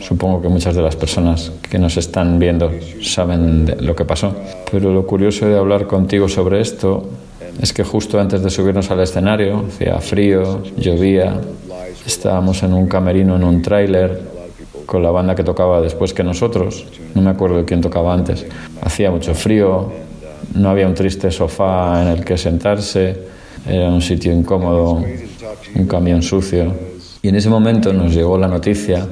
[0.01, 2.71] Supongo que muchas de las personas que nos están viendo
[3.03, 4.35] saben de lo que pasó.
[4.71, 7.09] Pero lo curioso de hablar contigo sobre esto
[7.61, 11.41] es que justo antes de subirnos al escenario, hacía frío, llovía,
[12.07, 14.32] estábamos en un camerino, en un tráiler,
[14.93, 18.45] con la banda que tocaba después que nosotros, no me acuerdo de quién tocaba antes.
[18.83, 19.91] Hacía mucho frío,
[20.55, 23.17] no había un triste sofá en el que sentarse,
[23.67, 25.03] era un sitio incómodo,
[25.75, 26.75] un camión sucio.
[27.23, 29.09] Y en ese momento nos llegó la noticia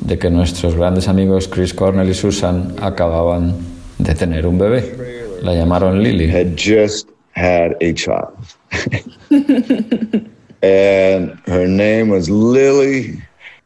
[0.00, 3.56] de que nuestros grandes amigos Chris Cornell y Susan acababan
[3.98, 5.26] de tener un bebé.
[5.42, 6.30] La llamaron Lily.
[6.30, 8.30] Had just had a child.
[10.62, 13.20] and her name was Lily.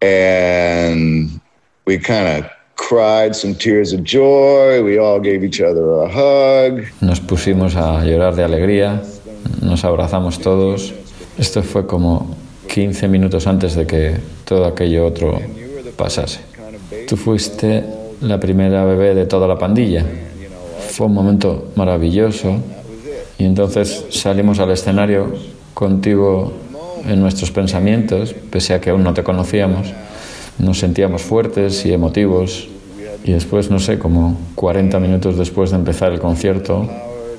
[0.04, 1.40] And
[1.86, 4.82] we kind of cried some tears of joy.
[4.82, 6.84] We all gave each other a hug.
[7.00, 9.02] Nos pusimos a llorar de alegría,
[9.62, 10.92] nos abrazamos todos.
[11.38, 12.36] Esto fue como
[12.68, 15.40] 15 minutos antes de que todo aquello otro
[15.96, 16.40] pasase.
[17.08, 17.84] Tú fuiste
[18.20, 20.04] la primera bebé de toda la pandilla.
[20.90, 22.56] Fue un momento maravilloso
[23.38, 25.34] y entonces salimos al escenario
[25.74, 26.52] contigo
[27.06, 29.92] en nuestros pensamientos, pese a que aún no te conocíamos.
[30.58, 32.68] Nos sentíamos fuertes y emotivos
[33.24, 36.86] Y después, no sé, como 40 minutos después de empezar el concierto,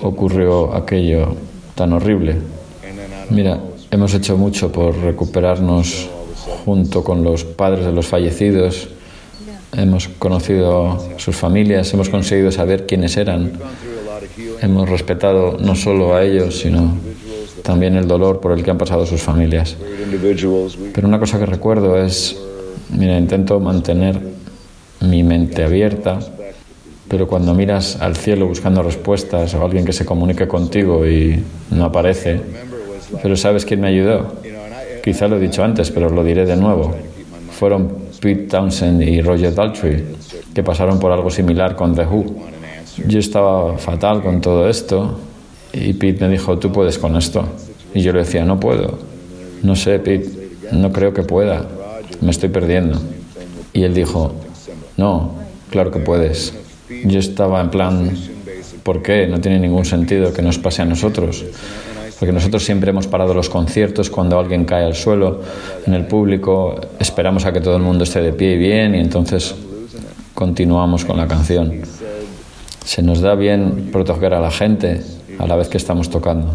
[0.01, 1.35] ocurrió aquello
[1.75, 2.37] tan horrible.
[3.29, 3.59] Mira,
[3.91, 6.09] hemos hecho mucho por recuperarnos
[6.65, 8.89] junto con los padres de los fallecidos.
[9.77, 13.51] Hemos conocido sus familias, hemos conseguido saber quiénes eran.
[14.61, 16.97] Hemos respetado no solo a ellos, sino
[17.65, 19.75] también el dolor por el que han pasado sus familias.
[20.93, 22.37] Pero una cosa que recuerdo es,
[22.95, 24.19] mira, intento mantener
[25.01, 26.19] mi mente abierta,
[27.07, 31.85] pero cuando miras al cielo buscando respuestas o alguien que se comunique contigo y no
[31.85, 32.39] aparece,
[33.21, 34.35] pero ¿sabes quién me ayudó?
[35.03, 36.95] Quizá lo he dicho antes, pero lo diré de nuevo.
[37.51, 40.03] Fueron Pete Townsend y Roger Daltrey,
[40.53, 42.35] que pasaron por algo similar con The Who.
[43.07, 45.19] Yo estaba fatal con todo esto
[45.75, 47.45] y Pete me dijo, tú puedes con esto.
[47.93, 48.97] Y yo le decía, no puedo.
[49.61, 50.29] No sé, Pete,
[50.71, 51.65] no creo que pueda.
[52.21, 52.99] Me estoy perdiendo.
[53.73, 54.33] Y él dijo,
[54.95, 55.35] no,
[55.69, 56.53] claro que puedes.
[57.03, 58.11] Yo estaba en plan,
[58.83, 59.27] ¿por qué?
[59.27, 61.43] No tiene ningún sentido que nos pase a nosotros.
[62.19, 65.41] Porque nosotros siempre hemos parado los conciertos cuando alguien cae al suelo
[65.85, 68.99] en el público, esperamos a que todo el mundo esté de pie y bien y
[68.99, 69.53] entonces
[70.33, 71.81] continuamos con la canción.
[72.85, 75.01] Se nos da bien proteger a la gente
[75.37, 76.53] a la vez que estamos tocando.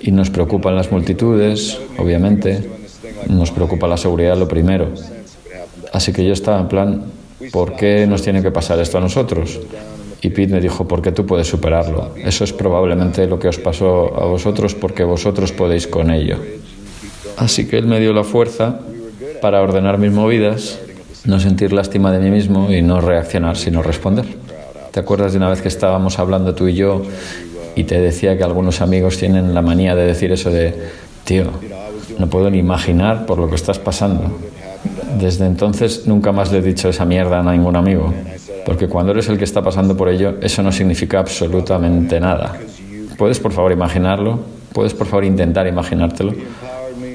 [0.00, 2.68] Y nos preocupan las multitudes, obviamente,
[3.28, 4.88] nos preocupa la seguridad lo primero.
[5.92, 7.02] Así que yo estaba en plan,
[7.52, 9.60] ¿por qué nos tiene que pasar esto a nosotros?
[10.22, 12.10] Y Pete me dijo, ¿por qué tú puedes superarlo?
[12.16, 16.38] Eso es probablemente lo que os pasó a vosotros porque vosotros podéis con ello.
[17.36, 18.80] Así que él me dio la fuerza
[19.40, 20.78] para ordenar mis movidas,
[21.24, 24.24] no sentir lástima de mí mismo y no reaccionar sino responder.
[24.90, 27.02] ¿Te acuerdas de una vez que estábamos hablando tú y yo
[27.76, 30.74] y te decía que algunos amigos tienen la manía de decir eso de,
[31.24, 31.44] tío,
[32.18, 34.38] no puedo ni imaginar por lo que estás pasando?
[35.20, 38.12] Desde entonces nunca más le he dicho esa mierda a ningún amigo,
[38.64, 42.58] porque cuando eres el que está pasando por ello, eso no significa absolutamente nada.
[43.18, 44.40] ¿Puedes por favor imaginarlo?
[44.72, 46.32] ¿Puedes por favor intentar imaginártelo?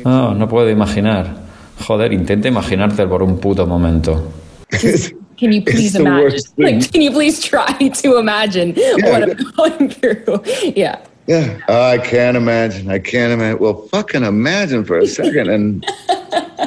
[0.06, 1.42] No, no puedo imaginar.
[1.86, 4.32] Joder, intenta imaginártelo por un puto momento.
[5.42, 6.40] Can you please imagine?
[6.58, 10.44] Like, can you please try to imagine yeah, what I'm going through?
[10.76, 11.02] Yeah.
[11.28, 12.90] Yeah, I can't imagine.
[12.90, 13.60] I can't imagine.
[13.60, 15.86] Well, fucking imagine for a second and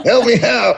[0.04, 0.76] help me out.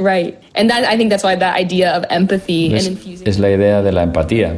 [0.00, 0.36] right.
[0.54, 3.48] And that I think that's why that idea of empathy es, and infusing es la
[3.48, 4.52] idea de la empatía,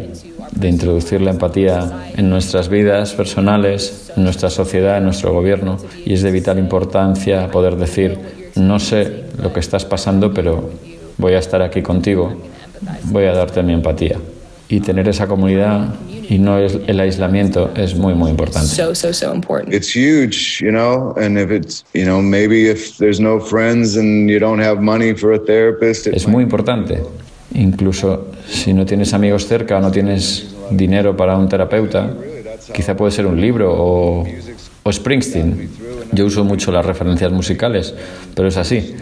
[0.52, 5.78] de introducir la empatía en nuestras vidas personales, en nuestra sociedad, en nuestro gobierno.
[6.04, 8.18] Y es de vital importancia poder decir,
[8.56, 10.70] no sé lo que estás pasando, pero
[11.20, 12.34] voy a estar aquí contigo,
[13.04, 14.18] voy a darte mi empatía.
[14.68, 15.94] Y tener esa comunidad
[16.28, 18.68] y no es el aislamiento es muy muy importante.
[18.68, 19.74] So so so important.
[19.74, 24.30] It's huge, you know, and if it's, you know, maybe if there's no friends and
[24.30, 26.06] you don't have money for a therapist.
[26.06, 27.02] Es muy importante.
[27.52, 32.14] Incluso si no tienes amigos cerca o no tienes dinero para un terapeuta,
[32.72, 34.24] quizá puede ser un libro o,
[34.84, 35.68] o Springsteen.
[36.12, 37.92] Yo uso mucho las referencias musicales,
[38.36, 38.94] pero es así.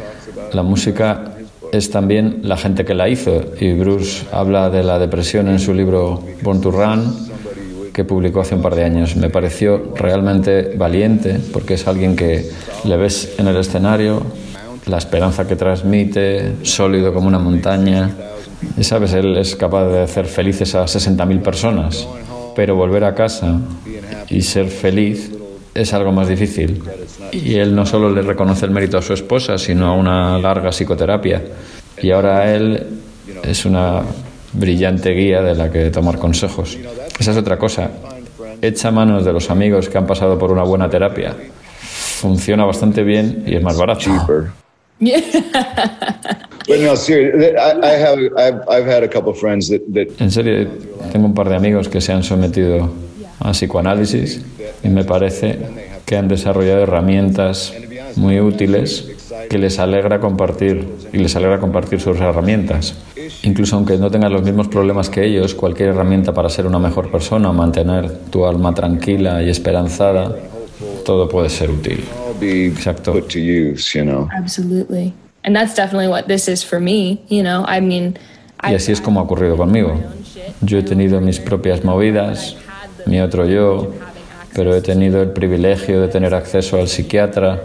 [0.54, 1.34] La música
[1.72, 3.42] es también la gente que la hizo.
[3.60, 7.28] Y Bruce habla de la depresión en su libro Born to Run,
[7.92, 9.16] que publicó hace un par de años.
[9.16, 12.48] Me pareció realmente valiente porque es alguien que
[12.84, 14.22] le ves en el escenario,
[14.86, 18.10] la esperanza que transmite, sólido como una montaña.
[18.76, 22.06] Y sabes, él es capaz de hacer felices a 60.000 personas,
[22.56, 23.60] pero volver a casa
[24.28, 25.37] y ser feliz
[25.74, 26.82] es algo más difícil.
[27.32, 30.70] Y él no solo le reconoce el mérito a su esposa, sino a una larga
[30.70, 31.42] psicoterapia.
[32.00, 32.86] Y ahora él
[33.44, 34.02] es una
[34.52, 36.78] brillante guía de la que tomar consejos.
[37.18, 37.90] Esa es otra cosa.
[38.60, 41.34] Echa manos de los amigos que han pasado por una buena terapia.
[41.80, 44.10] Funciona bastante bien y es más barato.
[50.18, 50.68] En serio,
[51.12, 52.90] tengo un par de amigos que se han sometido
[53.40, 54.44] a psicoanálisis
[54.82, 55.58] y me parece
[56.04, 57.74] que han desarrollado herramientas
[58.16, 59.08] muy útiles
[59.48, 62.94] que les alegra compartir y les alegra compartir sus herramientas.
[63.42, 67.10] Incluso aunque no tengan los mismos problemas que ellos, cualquier herramienta para ser una mejor
[67.10, 70.34] persona, mantener tu alma tranquila y esperanzada,
[71.04, 72.04] todo puede ser útil.
[72.40, 73.14] Exacto.
[74.36, 75.12] Absolutely.
[75.44, 77.64] And that's definitely what this is for me, you know.
[77.66, 78.18] I mean,
[78.68, 79.98] y así es como ha ocurrido conmigo.
[80.60, 82.56] Yo he tenido mis propias movidas,
[83.06, 83.92] mi otro yo,
[84.54, 87.62] pero he tenido el privilegio de tener acceso al psiquiatra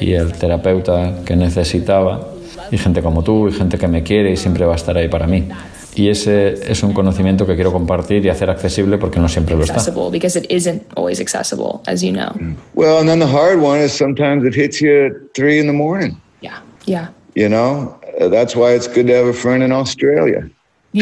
[0.00, 2.28] y el terapeuta que necesitaba,
[2.70, 5.08] y gente como tú, y gente que me quiere y siempre va a estar ahí
[5.08, 5.48] para mí.
[5.96, 9.64] Y ese es un conocimiento que quiero compartir y hacer accesible porque no siempre lo
[9.64, 9.82] está.
[10.10, 12.34] Because it isn't always accessible, as you know.
[12.74, 15.72] Well, and then the hard one is sometimes it hits you at three in the
[15.72, 16.20] morning.
[16.42, 17.08] Yeah, yeah.
[17.34, 17.98] You know,
[18.30, 20.50] that's why it's good to have a friend in Australia.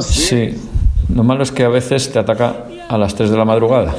[0.00, 0.54] sí,
[1.14, 3.94] lo malo es que a veces te ataca a las 3 de la madrugada.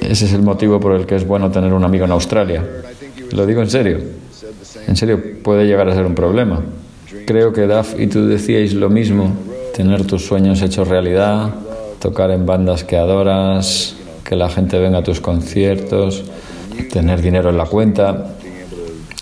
[0.00, 2.64] Ese es el motivo por el que es bueno tener un amigo en Australia.
[3.32, 3.98] Lo digo en serio.
[4.86, 6.60] En serio, puede llegar a ser un problema.
[7.26, 9.32] Creo que Duff y tú decíais lo mismo,
[9.74, 11.50] tener tus sueños hechos realidad,
[11.98, 16.24] tocar en bandas que adoras, que la gente venga a tus conciertos,
[16.92, 18.34] tener dinero en la cuenta,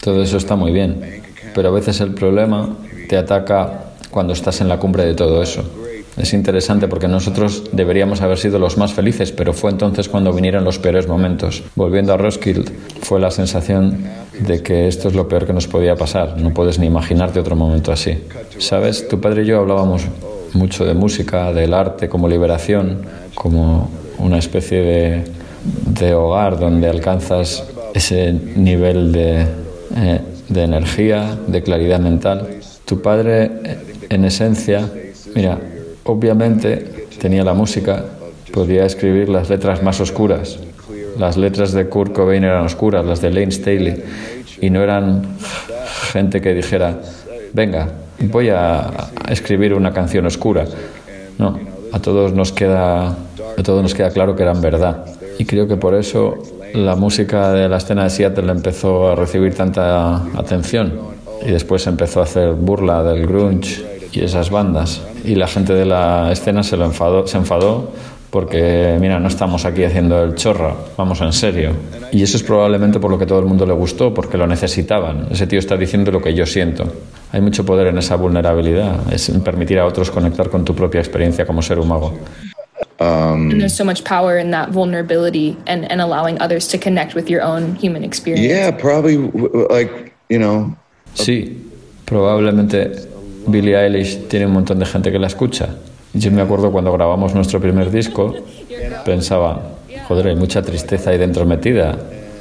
[0.03, 1.23] todo eso está muy bien.
[1.55, 2.77] Pero a veces el problema
[3.09, 5.82] te ataca cuando estás en la cumbre de todo eso.
[6.17, 10.63] Es interesante porque nosotros deberíamos haber sido los más felices, pero fue entonces cuando vinieron
[10.63, 11.63] los peores momentos.
[11.75, 14.05] Volviendo a Roskilde, fue la sensación
[14.39, 16.39] de que esto es lo peor que nos podía pasar.
[16.39, 18.19] No puedes ni imaginarte otro momento así.
[18.59, 20.03] Sabes, tu padre y yo hablábamos
[20.53, 23.03] mucho de música, del arte como liberación,
[23.35, 25.25] como una especie de,
[25.87, 29.47] de hogar donde alcanzas ese nivel de,
[29.97, 32.49] eh, de energía, de claridad mental.
[32.85, 33.51] Tu padre,
[34.11, 34.91] en esencia,
[35.35, 35.59] mira,
[36.05, 38.05] Obviamente tenía la música,
[38.53, 40.59] podía escribir las letras más oscuras.
[41.19, 44.03] Las letras de Kurt Cobain eran oscuras, las de Lane Staley,
[44.61, 45.37] y no eran
[46.13, 47.01] gente que dijera,
[47.53, 47.89] venga,
[48.21, 48.91] voy a
[49.29, 50.65] escribir una canción oscura.
[51.39, 51.59] No,
[51.93, 55.05] a todos nos queda, a todos nos queda claro que eran verdad.
[55.39, 56.43] Y creo que por eso
[56.75, 60.93] la música de la escena de Seattle empezó a recibir tanta atención
[61.45, 65.03] y después empezó a hacer burla del grunge y esas bandas.
[65.25, 67.93] Y la gente de la escena se, lo enfadó, se enfadó
[68.33, 71.73] porque, mira, no estamos aquí haciendo el chorro, vamos en serio.
[72.13, 75.27] Y eso es probablemente por lo que todo el mundo le gustó, porque lo necesitaban.
[75.31, 76.91] Ese tío está diciendo lo que yo siento.
[77.31, 81.45] Hay mucho poder en esa vulnerabilidad, es permitir a otros conectar con tu propia experiencia
[81.45, 82.15] como ser humano.
[82.99, 87.15] Um, and there's so much power in that vulnerability and, and allowing others to connect
[87.15, 88.47] with your own human experience.
[88.47, 90.75] Yeah, probably like, you know.
[91.15, 91.61] Sí,
[92.07, 93.12] probablemente
[93.47, 95.69] Billie Eilish tiene un montón de gente que la escucha.
[96.15, 98.35] Yo me acuerdo cuando grabamos nuestro primer disco,
[99.05, 99.63] pensaba,
[100.07, 101.99] joder, hay mucha tristeza ahí dentro metida.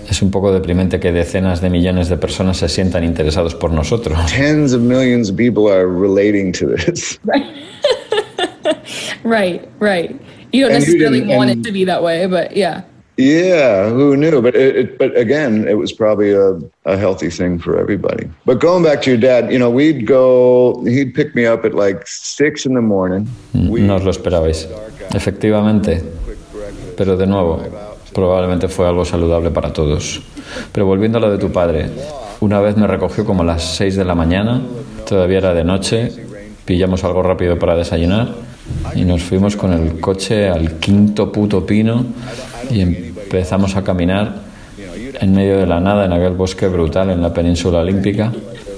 [0.10, 4.20] Es un poco deprimente que decenas de millones de personas se sientan interesados por nosotros.
[4.36, 7.20] Tens of millions of people are relating to this.
[9.24, 10.20] Right, right.
[10.52, 12.84] You don't necessarily want it to be that way, but yeah.
[13.18, 14.42] Yeah, who knew?
[14.42, 18.30] But it, but again, it was probably a, a healthy thing for everybody.
[18.46, 21.74] But going back to your dad, you know, we'd go, he'd pick me up at
[21.74, 23.28] like six in the morning.
[23.54, 24.68] Mm, no os lo esperabais.
[25.14, 26.02] Efectivamente.
[26.98, 27.62] Pero de nuevo,
[28.14, 30.22] probablemente fue algo saludable para todos.
[30.72, 31.90] Pero volviendo a lo de tu padre,
[32.40, 34.62] una vez me recogió como a las seis de la mañana,
[35.08, 36.12] todavía era de noche,
[36.66, 38.30] pillamos algo rápido para desayunar
[38.96, 42.06] y nos fuimos con el coche al quinto puto pino
[42.70, 44.52] y empezamos a caminar
[45.20, 48.32] en medio de la nada en aquel bosque brutal en la península olímpica.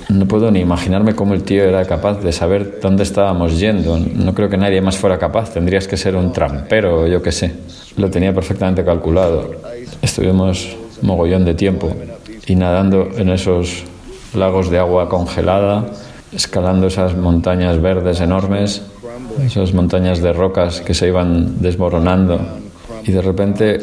[0.10, 3.98] No puedo ni imaginarme cómo el tío era capaz de saber dónde estábamos yendo.
[3.98, 5.54] No creo que nadie más fuera capaz.
[5.54, 7.54] Tendrías que ser un trampero o yo qué sé.
[7.98, 9.52] Lo tenía perfectamente calculado.
[10.02, 11.96] Estuvimos mogollón de tiempo
[12.46, 13.86] y nadando en esos
[14.36, 15.86] lagos de agua congelada,
[16.32, 18.82] escalando esas montañas verdes enormes,
[19.46, 22.63] esas montañas de rocas que se iban desmoronando
[23.06, 23.80] y de repente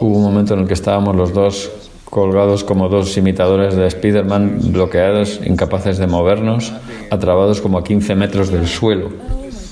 [0.00, 1.70] hubo un momento en el que estábamos los dos
[2.14, 6.72] colgados como dos imitadores de Spider-Man, bloqueados, incapaces de movernos,
[7.10, 9.10] atrapados como a 15 metros del suelo.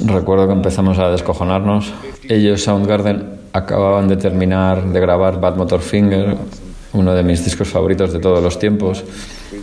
[0.05, 1.93] Recuerdo que empezamos a descojonarnos.
[2.29, 6.37] Ellos, Soundgarden, acababan de terminar de grabar Bad Motor Finger,
[6.95, 9.05] uno de mis discos favoritos de todos los tiempos,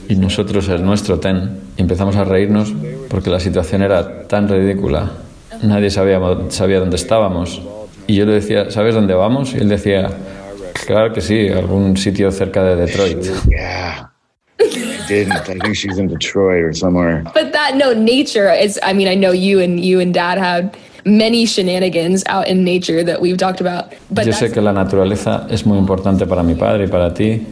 [0.08, 1.60] y nosotros el nuestro, Ten.
[1.76, 2.74] Empezamos a reírnos
[3.10, 5.12] porque la situación era tan ridícula.
[5.64, 7.62] Nadie sabía dónde estábamos.
[8.10, 9.54] Y yo le decía, ¿sabes dónde vamos?
[9.54, 10.10] Y él decía,
[10.88, 13.24] claro que sí, algún sitio cerca de Detroit.
[13.52, 14.10] Yeah.
[14.60, 15.34] I didn't.
[15.48, 17.24] I think she's in Detroit or somewhere.
[17.36, 18.80] But that no nature is.
[18.82, 23.04] I mean, I know you and you and Dad had many shenanigans out in nature
[23.04, 23.94] that we've talked about.
[24.10, 27.46] But yo sé que la naturaleza es muy importante para mi padre y para ti.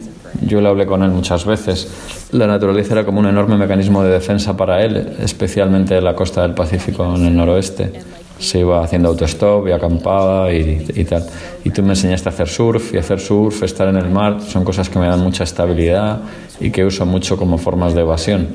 [0.44, 1.86] Yo le hablé con él muchas veces.
[2.32, 6.42] La naturaleza era como un enorme mecanismo de defensa para él, especialmente en la costa
[6.42, 11.24] del Pacífico, en el noroeste se iba haciendo autostop y acampaba y, y, tal.
[11.64, 14.64] Y tú me enseñaste a hacer surf y hacer surf, estar en el mar, son
[14.64, 16.20] cosas que me dan mucha estabilidad
[16.60, 18.48] y que uso mucho como formas de evasión.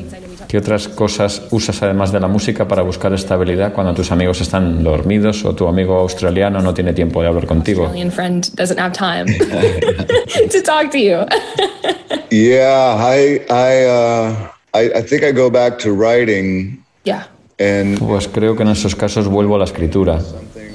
[0.54, 4.84] ¿Qué otras cosas usas además de la música para buscar estabilidad cuando tus amigos están
[4.84, 7.92] dormidos o tu amigo australiano no tiene tiempo de hablar contigo?
[12.30, 14.36] yeah, I, I, uh,
[14.76, 16.84] I, I think I go back to writing.
[17.04, 17.33] Yeah.
[18.00, 20.20] Pues creo que en esos casos vuelvo a la escritura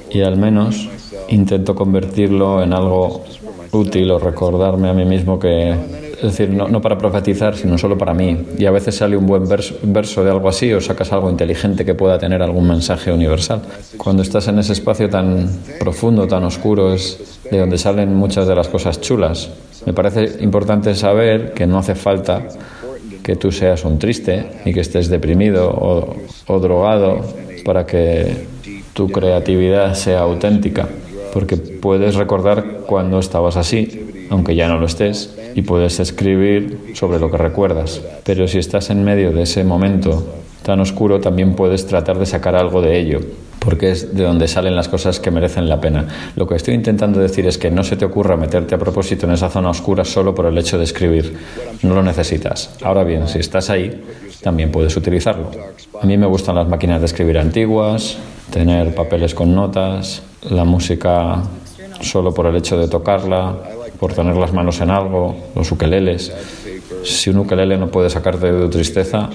[0.09, 0.89] y al menos
[1.27, 3.23] intento convertirlo en algo
[3.71, 5.75] útil o recordarme a mí mismo que
[6.19, 8.45] Es decir, no, para profetizar, sino solo para mí.
[8.57, 11.93] Y a veces sale un buen verso, de algo así o sacas algo inteligente que
[11.93, 13.61] pueda tener algún mensaje universal.
[13.95, 18.55] Cuando estás en ese espacio tan profundo, tan oscuro, es de donde salen muchas de
[18.55, 19.49] las cosas chulas.
[19.85, 22.49] Me parece importante saber que no hace falta
[23.29, 27.21] que tú seas un triste y que estés deprimido o, drogado
[27.63, 28.47] para que
[28.93, 30.89] tu creatividad sea auténtica,
[31.31, 37.19] porque puedes recordar cuando estabas así, aunque ya no lo estés, y puedes escribir sobre
[37.19, 38.01] lo que recuerdas.
[38.23, 40.25] Pero si estás en medio de ese momento
[40.69, 43.21] tan oscuro, también puedes tratar de sacar algo de ello,
[43.57, 46.05] porque es de donde salen las cosas que merecen la pena.
[46.35, 49.31] Lo que estoy intentando decir es que no se te ocurra meterte a propósito en
[49.31, 51.35] esa zona oscura solo por el hecho de escribir.
[51.81, 52.69] No lo necesitas.
[52.83, 53.99] Ahora bien, si estás ahí,
[54.43, 55.49] también puedes utilizarlo.
[55.99, 58.19] A mí me gustan las máquinas de escribir antiguas,
[58.51, 61.41] tener papeles con notas, la música
[62.01, 63.57] solo por el hecho de tocarla,
[63.99, 66.31] por tener las manos en algo, los ukeleles.
[67.03, 69.29] Si un ukelele no puede sacarte de tu tristeza,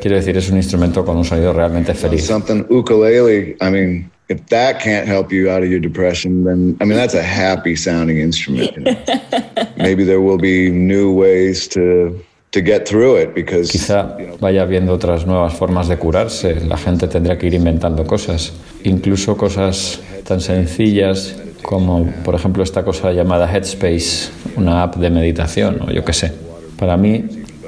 [0.00, 2.26] quiere decir es un instrumento con un sonido realmente feliz.
[2.26, 6.84] Something ukulele, I mean, if that can't help you out of your depression, then I
[6.84, 8.76] mean that's a happy sounding instrument.
[8.76, 8.96] You know?
[9.76, 12.18] Maybe there will be new ways to
[12.50, 16.60] to get through it because Quizá vaya habiendo otras nuevas formas de curarse.
[16.66, 18.52] La gente tendría que ir inventando cosas,
[18.84, 25.80] incluso cosas tan sencillas como por ejemplo esta cosa llamada Headspace, una app de meditación
[25.86, 26.47] o yo qué sé.
[26.78, 27.24] Para mí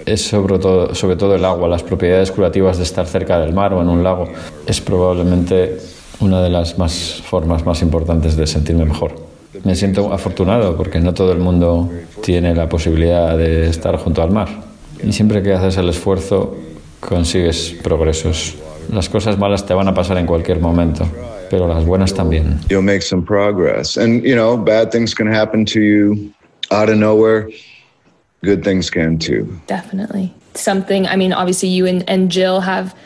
[0.07, 3.73] es sobre todo, sobre todo el agua, las propiedades curativas de estar cerca del mar
[3.75, 4.29] o en un lago.
[4.67, 5.79] Es probablemente
[6.21, 9.15] una de las más formas más importantes de sentirme mejor.
[9.65, 11.91] Me siento afortunado porque no todo el mundo
[12.23, 14.49] tiene la posibilidad de estar junto al mar.
[15.03, 16.57] Y siempre que haces el esfuerzo
[17.01, 18.55] consigues progresos.
[18.93, 21.07] Las cosas malas te van a pasar en cualquier momento
[21.51, 22.61] pero las buenas también.
[22.69, 23.99] You'll make some progress.
[23.99, 26.33] And, you know, bad things can happen to you
[26.71, 27.49] out of nowhere.
[28.43, 29.61] Good things can too.
[29.67, 30.35] Definitely.
[30.55, 32.97] Something, I mean, obviously you and, and Jill have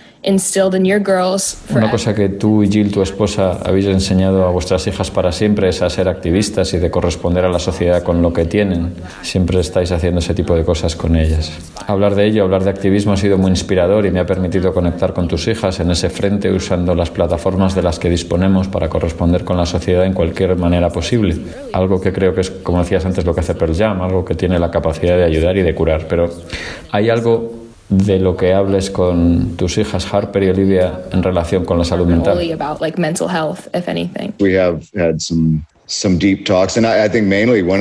[1.70, 5.68] Una cosa que tú y Jill, tu esposa, habéis enseñado a vuestras hijas para siempre
[5.68, 8.94] es a ser activistas y de corresponder a la sociedad con lo que tienen.
[9.22, 11.52] Siempre estáis haciendo ese tipo de cosas con ellas.
[11.86, 15.12] Hablar de ello, hablar de activismo ha sido muy inspirador y me ha permitido conectar
[15.12, 19.44] con tus hijas en ese frente usando las plataformas de las que disponemos para corresponder
[19.44, 21.36] con la sociedad en cualquier manera posible.
[21.72, 24.34] Algo que creo que es, como decías antes, lo que hace Pearl Jam, algo que
[24.34, 26.06] tiene la capacidad de ayudar y de curar.
[26.08, 26.30] Pero
[26.90, 31.78] hay algo de lo que hables con tus hijas Harper y Olivia en relación con
[31.78, 32.34] la salud mental.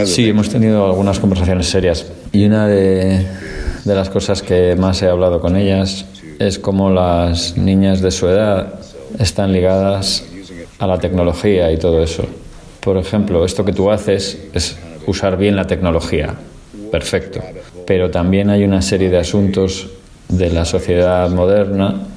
[0.06, 3.26] Sí, hemos tenido algunas conversaciones serias y una de,
[3.86, 6.06] de las cosas que más he hablado con ellas
[6.40, 8.74] es cómo las niñas de su edad
[9.20, 10.26] están ligadas
[10.80, 12.26] a la tecnología y todo eso.
[12.82, 14.76] Por ejemplo, esto que tú haces es
[15.08, 16.36] usar bien la tecnología.
[16.92, 17.42] Perfecto
[17.86, 19.90] pero también hay una serie de asuntos
[20.30, 22.08] de la sociedad moderna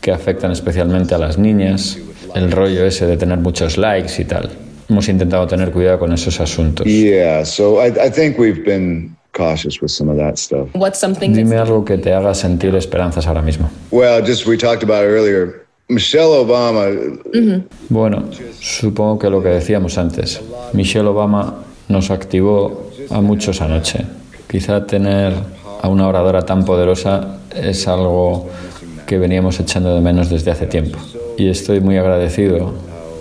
[0.00, 1.98] que afectan especialmente a las niñas,
[2.34, 4.50] el rollo ese de tener muchos likes y tal.
[4.88, 6.86] Hemos intentado tener cuidado con esos asuntos.
[6.86, 10.68] Yeah, so I, I think we've been cautious with some of that stuff.
[10.74, 13.68] What's something Dime algo que te haga sentir esperanzas ahora mismo.
[13.90, 15.66] Well, just we talked about earlier.
[15.88, 16.88] Michelle Obama.
[17.32, 17.62] Mm-hmm.
[17.90, 20.40] Bueno, supongo que lo que decíamos antes.
[20.72, 24.04] Michelle Obama nos activó a muchos anoche.
[24.56, 25.34] Quizá tener
[25.82, 28.48] a una oradora tan poderosa es algo
[29.06, 30.98] que veníamos echando de menos desde hace tiempo.
[31.36, 32.72] Y estoy muy agradecido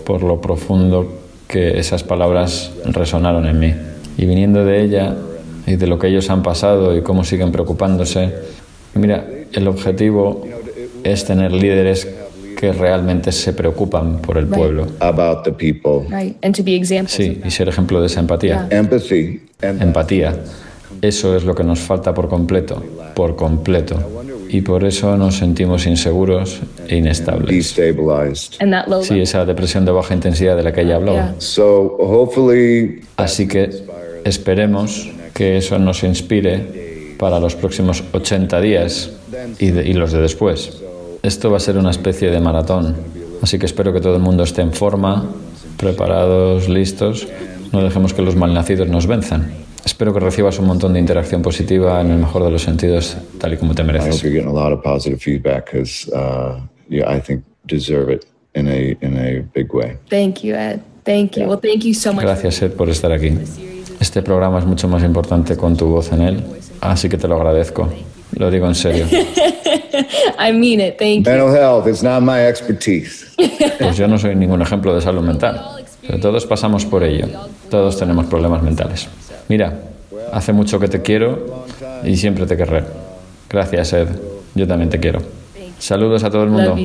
[0.05, 1.11] por lo profundo
[1.49, 3.73] que esas palabras resonaron en mí.
[4.17, 5.13] Y viniendo de ella
[5.67, 8.33] y de lo que ellos han pasado y cómo siguen preocupándose,
[8.93, 10.47] mira, el objetivo
[11.03, 12.07] es tener líderes
[12.57, 14.87] que realmente se preocupan por el pueblo.
[17.11, 18.69] Sí, y ser ejemplo de esa empatía.
[19.59, 20.33] Empatía.
[21.07, 22.81] Eso es lo que nos falta por completo,
[23.13, 23.95] por completo.
[24.49, 27.49] Y por eso nos sentimos inseguros e inestables.
[29.03, 31.35] Sí, esa depresión de baja intensidad de la que ella hablaba.
[33.17, 33.69] Así que
[34.23, 39.11] esperemos que eso nos inspire para los próximos 80 días
[39.59, 40.81] y, y los de después.
[41.21, 42.95] Esto va a ser una especie de maratón,
[43.43, 45.29] así que espero que todo el mundo esté en forma,
[45.77, 47.27] preparados, listos.
[47.71, 49.65] No dejemos que los malnacidos nos venzan.
[49.85, 53.53] Espero que recibas un montón de interacción positiva en el mejor de los sentidos, tal
[53.53, 54.15] y como te mereces.
[62.23, 63.31] Gracias, Ed, por estar aquí.
[63.99, 66.43] Este programa es mucho más importante con tu voz en él,
[66.81, 67.87] así que te lo agradezco.
[68.37, 69.05] Lo digo en serio.
[70.39, 70.97] I mean it.
[70.97, 73.27] Thank Mental health is not my expertise.
[73.79, 75.61] Pues yo no soy ningún ejemplo de salud mental,
[76.01, 77.27] pero todos pasamos por ello.
[77.69, 79.07] Todos tenemos problemas mentales.
[79.47, 79.73] Mira,
[80.31, 81.65] hace mucho que te quiero
[82.03, 82.83] y siempre te querré.
[83.49, 84.07] Gracias, Ed.
[84.55, 85.21] Yo también te quiero.
[85.79, 86.75] Saludos a todo el mundo.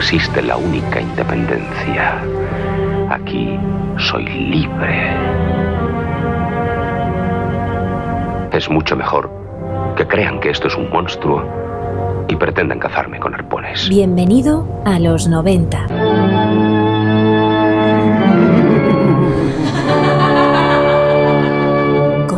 [0.00, 2.22] existe la única independencia.
[3.10, 3.58] Aquí
[3.98, 5.14] soy libre.
[8.50, 9.30] Es mucho mejor
[9.96, 11.44] que crean que esto es un monstruo
[12.28, 13.90] y pretendan cazarme con arpones.
[13.90, 15.86] Bienvenido a los 90.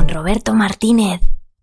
[0.08, 1.31] Roberto Martínez.